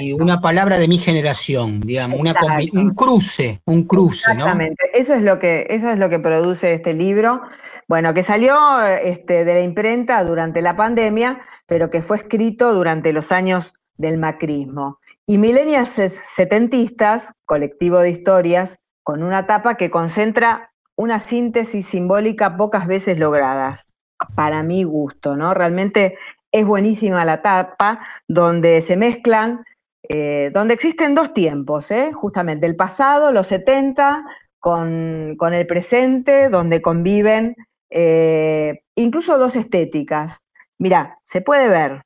[0.00, 2.34] y una palabra de mi generación, digamos, una
[2.72, 4.34] un cruce, un cruce, ¿no?
[4.36, 7.42] Exactamente, eso es lo que, eso es lo que produce este libro.
[7.88, 13.12] Bueno, que salió este, de la imprenta durante la pandemia, pero que fue escrito durante
[13.12, 14.98] los años del macrismo.
[15.26, 22.86] Y Milenias Setentistas, colectivo de historias, con una tapa que concentra una síntesis simbólica pocas
[22.86, 23.94] veces logradas,
[24.34, 25.54] para mi gusto, ¿no?
[25.54, 26.16] Realmente
[26.52, 29.64] es buenísima la tapa, donde se mezclan
[30.08, 32.12] eh, donde existen dos tiempos, ¿eh?
[32.12, 34.24] justamente el pasado, los 70,
[34.58, 37.56] con, con el presente, donde conviven
[37.88, 40.42] eh, incluso dos estéticas.
[40.78, 42.02] Mirá, se puede ver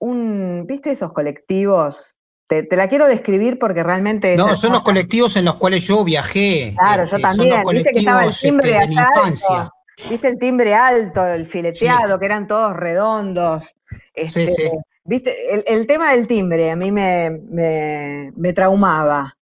[0.00, 2.16] un, ¿viste esos colectivos?
[2.48, 6.02] Te, te la quiero describir porque realmente No, son los colectivos en los cuales yo
[6.04, 6.74] viajé.
[6.78, 7.50] Claro, este, yo también.
[7.52, 9.56] Son los Viste que estaba el timbre este, de mi infancia.
[9.62, 9.74] alto.
[10.10, 13.74] Viste el timbre alto, el fileteado, que eran todos redondos.
[14.14, 14.62] Este, sí.
[15.04, 19.34] Viste, el, el tema del timbre a mí me, me, me traumaba.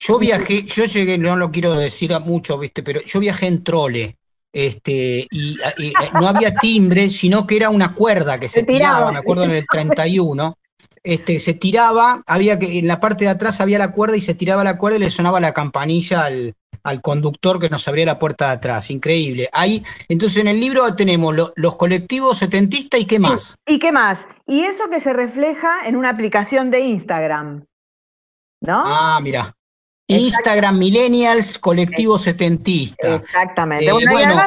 [0.00, 2.82] Yo viajé, yo llegué, no lo quiero decir a mucho, ¿viste?
[2.82, 4.16] Pero yo viajé en trole.
[4.52, 8.96] este, y, y, no había timbre, sino que era una cuerda que se, Se tiraba.
[8.98, 10.57] tiraba, me acuerdo en el 31,
[11.02, 14.34] este, se tiraba, había que, en la parte de atrás había la cuerda y se
[14.34, 18.18] tiraba la cuerda y le sonaba la campanilla al, al conductor que nos abría la
[18.18, 19.48] puerta de atrás, increíble.
[19.52, 23.56] Ahí, entonces en el libro tenemos lo- los colectivos setentistas y qué más.
[23.66, 24.20] ¿Y qué más?
[24.46, 27.64] Y eso que se refleja en una aplicación de Instagram.
[28.60, 28.82] ¿No?
[28.84, 29.52] Ah, mira.
[30.10, 33.16] Instagram Millennials, colectivo setentista.
[33.16, 33.86] Exactamente.
[33.86, 34.40] Eh, Bueno,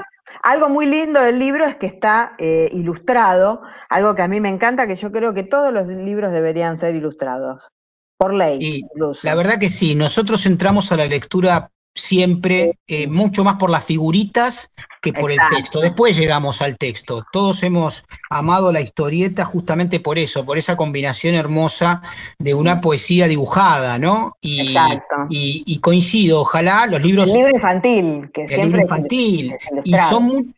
[0.43, 4.49] algo muy lindo del libro es que está eh, ilustrado, algo que a mí me
[4.49, 7.69] encanta, que yo creo que todos los libros deberían ser ilustrados,
[8.17, 8.57] por ley.
[8.61, 9.27] Y incluso.
[9.27, 13.83] la verdad que sí, nosotros entramos a la lectura siempre eh, mucho más por las
[13.83, 14.69] figuritas
[15.01, 15.55] que por Exacto.
[15.55, 15.79] el texto.
[15.81, 17.23] Después llegamos al texto.
[17.31, 22.01] Todos hemos amado la historieta justamente por eso, por esa combinación hermosa
[22.37, 24.37] de una poesía dibujada, ¿no?
[24.41, 25.15] Y, Exacto.
[25.29, 27.29] y- y coincido, ojalá los libros...
[27.29, 29.53] El libro infantil, que El siempre libro infantil.
[29.53, 30.55] es el Y son,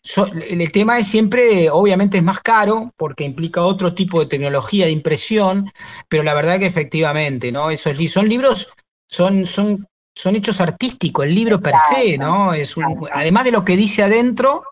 [0.49, 4.91] el tema es siempre, obviamente es más caro porque implica otro tipo de tecnología de
[4.91, 5.69] impresión,
[6.09, 7.69] pero la verdad que efectivamente, ¿no?
[7.69, 8.73] Esos son libros,
[9.07, 12.53] son, son, son hechos artísticos, el libro per se, ¿no?
[12.53, 14.63] Es un, además de lo que dice adentro,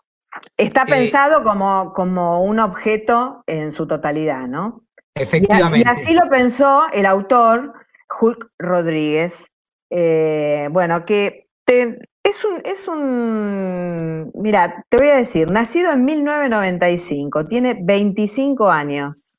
[0.56, 4.84] Está eh, pensado como, como un objeto en su totalidad, ¿no?
[5.14, 5.86] Efectivamente.
[5.86, 7.72] Y así lo pensó el autor
[8.20, 9.46] Hulk Rodríguez.
[9.90, 16.04] Eh, bueno, que te- es un, es un, mira, te voy a decir, nacido en
[16.04, 19.38] 1995, tiene 25 años.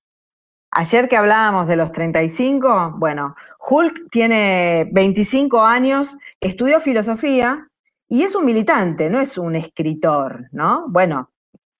[0.75, 7.67] Ayer que hablábamos de los 35, bueno, Hulk tiene 25 años, estudió filosofía
[8.09, 10.85] y es un militante, no es un escritor, ¿no?
[10.89, 11.29] Bueno.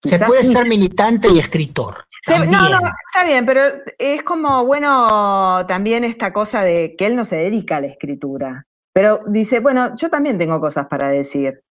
[0.03, 0.51] Se puede sí.
[0.51, 1.95] ser militante y escritor.
[2.21, 3.61] Se- no, no, está bien, pero
[3.97, 8.67] es como, bueno, también esta cosa de que él no se dedica a la escritura.
[8.93, 11.63] Pero dice, bueno, yo también tengo cosas para decir.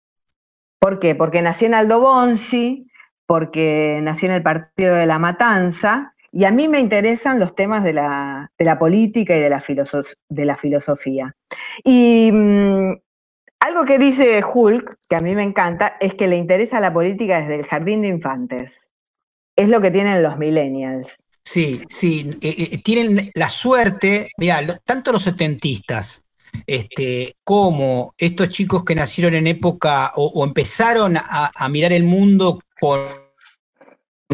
[0.80, 1.14] ¿Por qué?
[1.14, 2.90] Porque nací en Aldo Bonzi,
[3.26, 7.84] porque nací en el Partido de la Matanza, y a mí me interesan los temas
[7.84, 9.62] de la, de la política y de la,
[10.30, 11.36] de la filosofía.
[11.84, 12.94] Y mm,
[13.60, 17.40] algo que dice Hulk, que a mí me encanta, es que le interesa la política
[17.40, 18.90] desde el jardín de infantes.
[19.54, 21.22] Es lo que tienen los millennials.
[21.44, 28.84] Sí, sí, eh, eh, tienen la suerte, mira, tanto los setentistas este, como estos chicos
[28.84, 33.21] que nacieron en época o, empezaron a, a mirar el mundo con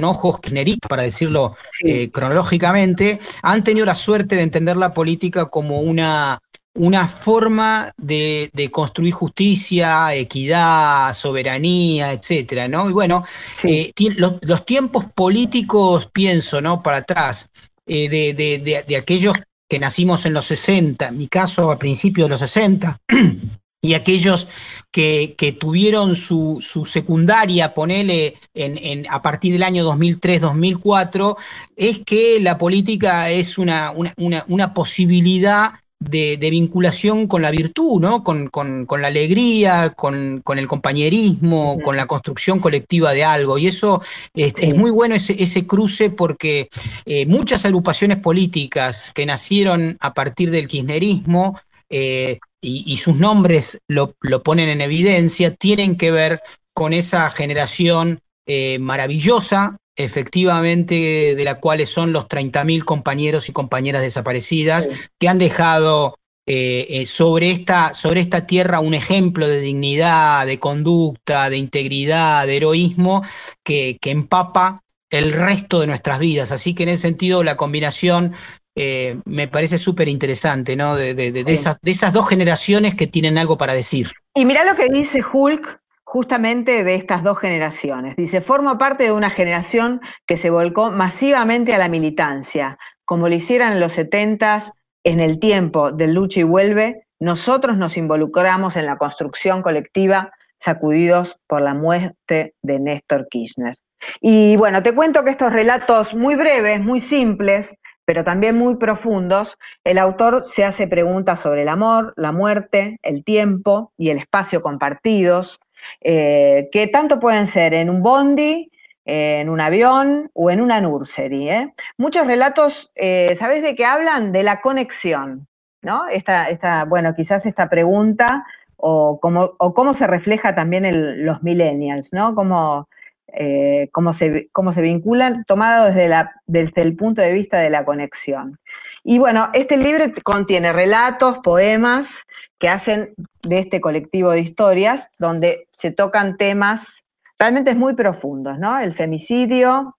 [0.04, 5.80] ojos kirchneristas, para decirlo eh, cronológicamente, han tenido la suerte de entender la política como
[5.80, 6.38] una,
[6.74, 12.88] una forma de, de construir justicia, equidad, soberanía, etcétera, ¿no?
[12.88, 13.24] Y bueno,
[13.64, 16.82] eh, los, los tiempos políticos, pienso, ¿no?
[16.82, 17.50] Para atrás,
[17.86, 19.34] eh, de, de- de- de aquellos
[19.68, 22.96] que nacimos en los 60, en mi caso a principios de los 60,
[23.80, 24.48] y aquellos
[24.90, 31.36] que, que tuvieron su, su secundaria, ponele, en, en- a partir del año 2003-2004,
[31.76, 37.50] es que la política es una, una, una- una posibilidad de, de vinculación con la
[37.50, 38.22] virtud, ¿no?
[38.22, 43.58] Con, con- con la alegría, con, con el compañerismo, con la construcción colectiva de algo.
[43.58, 44.00] Y eso
[44.34, 46.68] es, es muy bueno ese, ese cruce porque
[47.04, 51.58] eh, muchas agrupaciones políticas que nacieron a partir del kirchnerismo
[51.90, 56.40] eh, y, y sus nombres lo, lo ponen en evidencia, tienen que ver
[56.72, 64.02] con esa generación eh, maravillosa, efectivamente, de la cual son los 30.000 compañeros y compañeras
[64.02, 70.46] desaparecidas que han dejado eh, eh, sobre, esta, sobre esta tierra un ejemplo de dignidad,
[70.46, 73.22] de conducta, de integridad, de heroísmo
[73.62, 76.52] que, que empapa el resto de nuestras vidas.
[76.52, 78.32] Así que en ese sentido la combinación
[78.78, 80.94] eh, me parece súper interesante, ¿no?
[80.96, 84.08] De, de- de- de esas, de esas dos generaciones que tienen algo para decir.
[84.34, 88.16] Y mirá lo que dice Hulk justamente de estas dos generaciones.
[88.16, 93.34] Dice, formo parte de una generación que se volcó masivamente a la militancia, como lo
[93.34, 94.72] hicieran en los 70
[95.04, 101.36] en el tiempo del lucha y vuelve, nosotros nos involucramos en la construcción colectiva sacudidos
[101.46, 103.76] por la muerte de Néstor Kirchner.
[104.20, 107.74] Y bueno, te cuento que estos relatos muy breves, muy simples,
[108.08, 113.22] pero también muy profundos, el autor se hace preguntas sobre el amor, la muerte, el
[113.22, 115.60] tiempo y el espacio compartidos,
[116.00, 118.70] eh, que tanto pueden ser en un bondi,
[119.04, 121.50] en un avión o en una nursery.
[121.50, 121.74] ¿eh?
[121.98, 124.32] Muchos relatos, eh, ¿sabes de qué hablan?
[124.32, 125.46] De la conexión,
[125.82, 126.08] ¿no?
[126.08, 128.46] Esta, esta, bueno, quizás esta pregunta
[128.76, 132.34] o cómo, o cómo se refleja también en los millennials, ¿no?
[132.34, 132.88] Cómo,
[133.34, 138.58] eh, cómo, se, cómo se vinculan, tomado desde, el punto de vista de la conexión.
[139.04, 142.24] Y bueno, este libro contiene relatos, poemas
[142.58, 143.10] que hacen
[143.42, 147.04] de este colectivo de historias, donde se tocan temas
[147.38, 148.78] realmente muy profundos, ¿no?
[148.78, 149.96] El femicidio,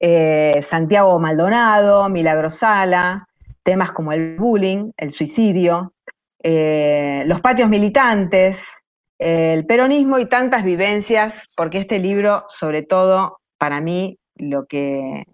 [0.00, 3.28] eh, Santiago Maldonado, Milagro Sala,
[3.62, 5.94] temas como el bullying, el suicidio,
[6.42, 8.68] eh, los patios militantes,
[9.18, 15.24] el peronismo y tantas vivencias, porque este libro, sobre todo, para mí, lo que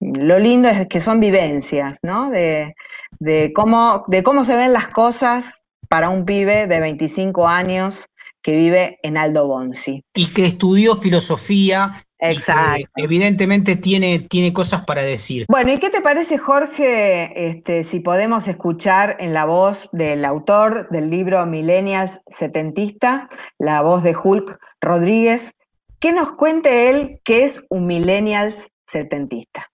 [0.00, 2.30] lo lindo es que son vivencias, ¿no?
[2.30, 2.74] De,
[3.18, 8.06] de, cómo, de cómo se ven las cosas para un pibe de 25 años
[8.42, 10.02] que vive en Aldo Bonzi.
[10.14, 11.90] Y que estudió filosofía.
[12.20, 12.86] Exacto.
[12.96, 15.46] evidentemente tiene, tiene cosas para decir.
[15.48, 20.88] Bueno, ¿y qué te parece, Jorge, este, si podemos escuchar en la voz del autor
[20.90, 25.52] del libro Millennials Setentista, la voz de Hulk Rodríguez,
[25.98, 29.70] que nos cuente él qué es un Millennials Setentista?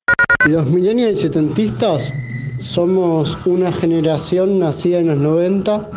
[0.49, 2.13] Los Millennials Setentistas
[2.61, 5.91] somos una generación nacida en los 90,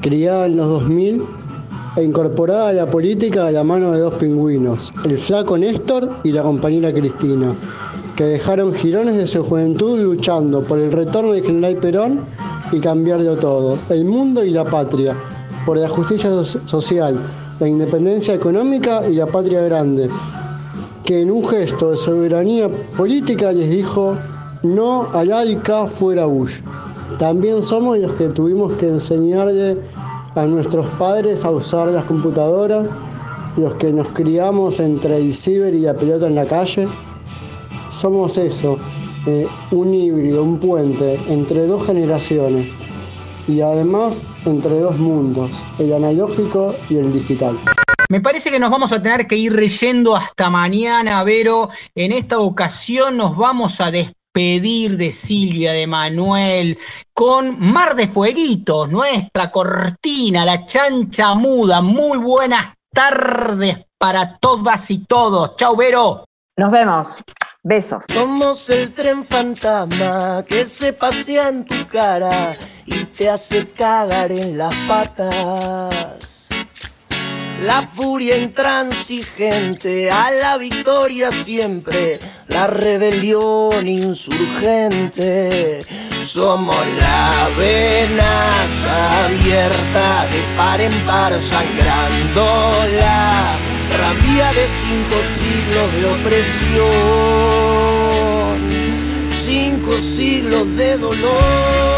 [0.00, 1.47] criada en los 2000
[1.96, 6.32] e incorporada a la política a la mano de dos pingüinos, el flaco Néstor y
[6.32, 7.54] la compañera Cristina,
[8.16, 12.20] que dejaron girones de su juventud luchando por el retorno del general Perón
[12.72, 15.16] y cambiarlo todo, el mundo y la patria,
[15.64, 17.18] por la justicia social,
[17.60, 20.08] la independencia económica y la patria grande,
[21.04, 24.14] que en un gesto de soberanía política les dijo
[24.62, 26.60] no al AICA fuera Bush.
[27.18, 29.78] También somos los que tuvimos que enseñarle
[30.34, 32.88] a nuestros padres a usar las computadoras,
[33.56, 36.86] los que nos criamos entre el ciber y la pelota en la calle.
[37.90, 38.78] Somos eso,
[39.26, 42.68] eh, un híbrido, un puente entre dos generaciones
[43.48, 47.58] y además entre dos mundos, el analógico y el digital.
[48.10, 51.68] Me parece que nos vamos a tener que ir reyendo hasta mañana, Vero.
[51.94, 56.78] En esta ocasión nos vamos a despedir pedir de Silvia, de Manuel,
[57.12, 61.80] con Mar de Fueguitos, nuestra cortina, la chancha muda.
[61.80, 65.56] Muy buenas tardes para todas y todos.
[65.56, 66.24] Chau, Vero.
[66.56, 67.22] Nos vemos.
[67.62, 68.04] Besos.
[68.12, 72.56] Somos el tren fantasma que se pasea en tu cara
[72.86, 76.27] y te hace cagar en las patas.
[77.60, 85.80] La furia intransigente, a la victoria siempre, la rebelión insurgente.
[86.22, 93.58] Somos la venaza abierta de par en par sangrando la
[93.90, 96.86] rabia de cinco siglos de opresión,
[99.32, 101.97] cinco siglos de dolor.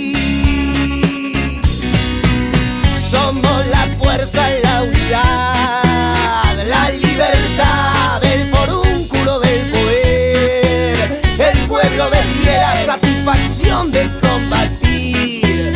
[3.11, 12.53] Somos la fuerza, la unidad, la libertad, el forúnculo del poder, el pueblo de pie,
[12.53, 15.73] la satisfacción de combatir,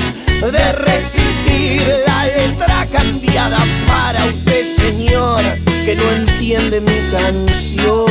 [0.49, 5.43] de resistir la letra cambiada para usted, señor,
[5.83, 8.05] que no entiende mi canción.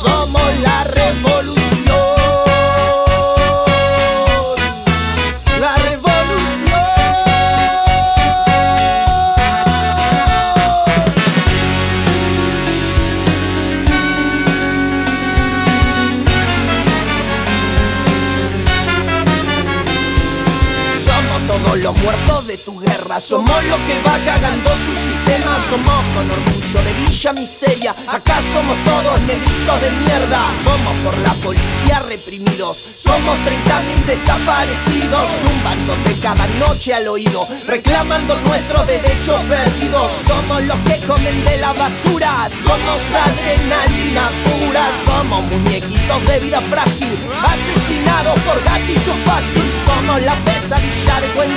[0.00, 1.63] Somos la revolución.
[23.14, 28.40] De somos los que va cagando tu sistema, somos con orgullo de Villa Miseria, acá
[28.52, 36.46] somos todos negritos de mierda, somos por la policía reprimidos, somos 30.000 desaparecidos, zumbándote cada
[36.58, 43.00] noche al oído, reclamando nuestros derechos perdidos, somos los que comen de la basura, somos
[43.14, 51.28] adrenalina pura, somos muñequitos de vida frágil, asesinados por gatillo fácil, somos la pesadilla de
[51.34, 51.54] buen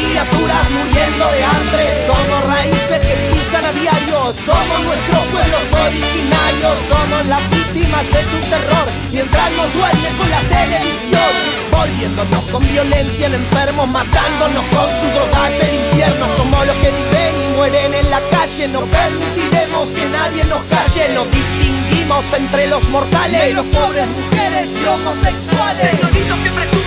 [0.00, 7.26] criaturas muriendo de hambre, somos raíces que pisan a diario, somos nuestros pueblos originarios, somos
[7.26, 11.30] las víctimas de tu terror, mientras nos duerme con la televisión.
[11.66, 16.26] envolviéndonos con violencia en enfermos, matándonos con su drogas del infierno.
[16.36, 21.14] Somos los que viven y mueren en la calle, no permitiremos que nadie nos calle,
[21.14, 26.79] nos distinguimos entre los mortales, los pobres, mujeres y homosexuales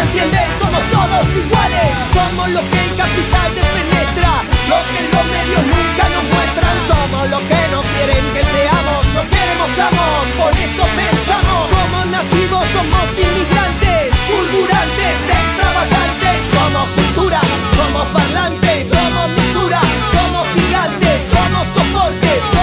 [0.00, 1.88] lo entienden, somos todos iguales.
[2.16, 4.32] Somos lo que el capital te penetra
[4.72, 6.76] Lo que los medios nunca nos muestran.
[6.88, 11.62] Somos lo que no quieren que seamos No queremos amos, por eso pensamos.
[11.74, 16.36] Somos nativos, somos inmigrantes Fulgurantes, extravagantes.
[16.54, 17.40] Somos cultura,
[17.76, 19.80] somos parlantes Somos cultura,
[20.14, 22.59] somos gigantes Somos soportes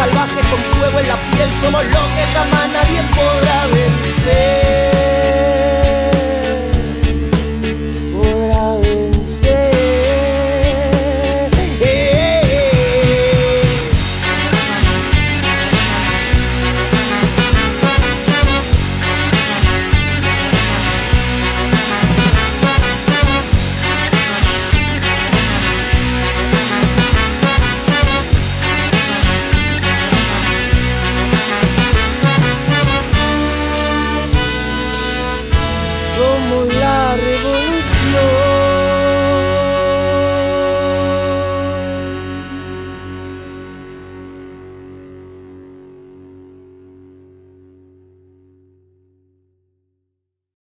[0.00, 4.99] salvajes con fuego en la piel, somos lo que jamás nadie podrá vencer.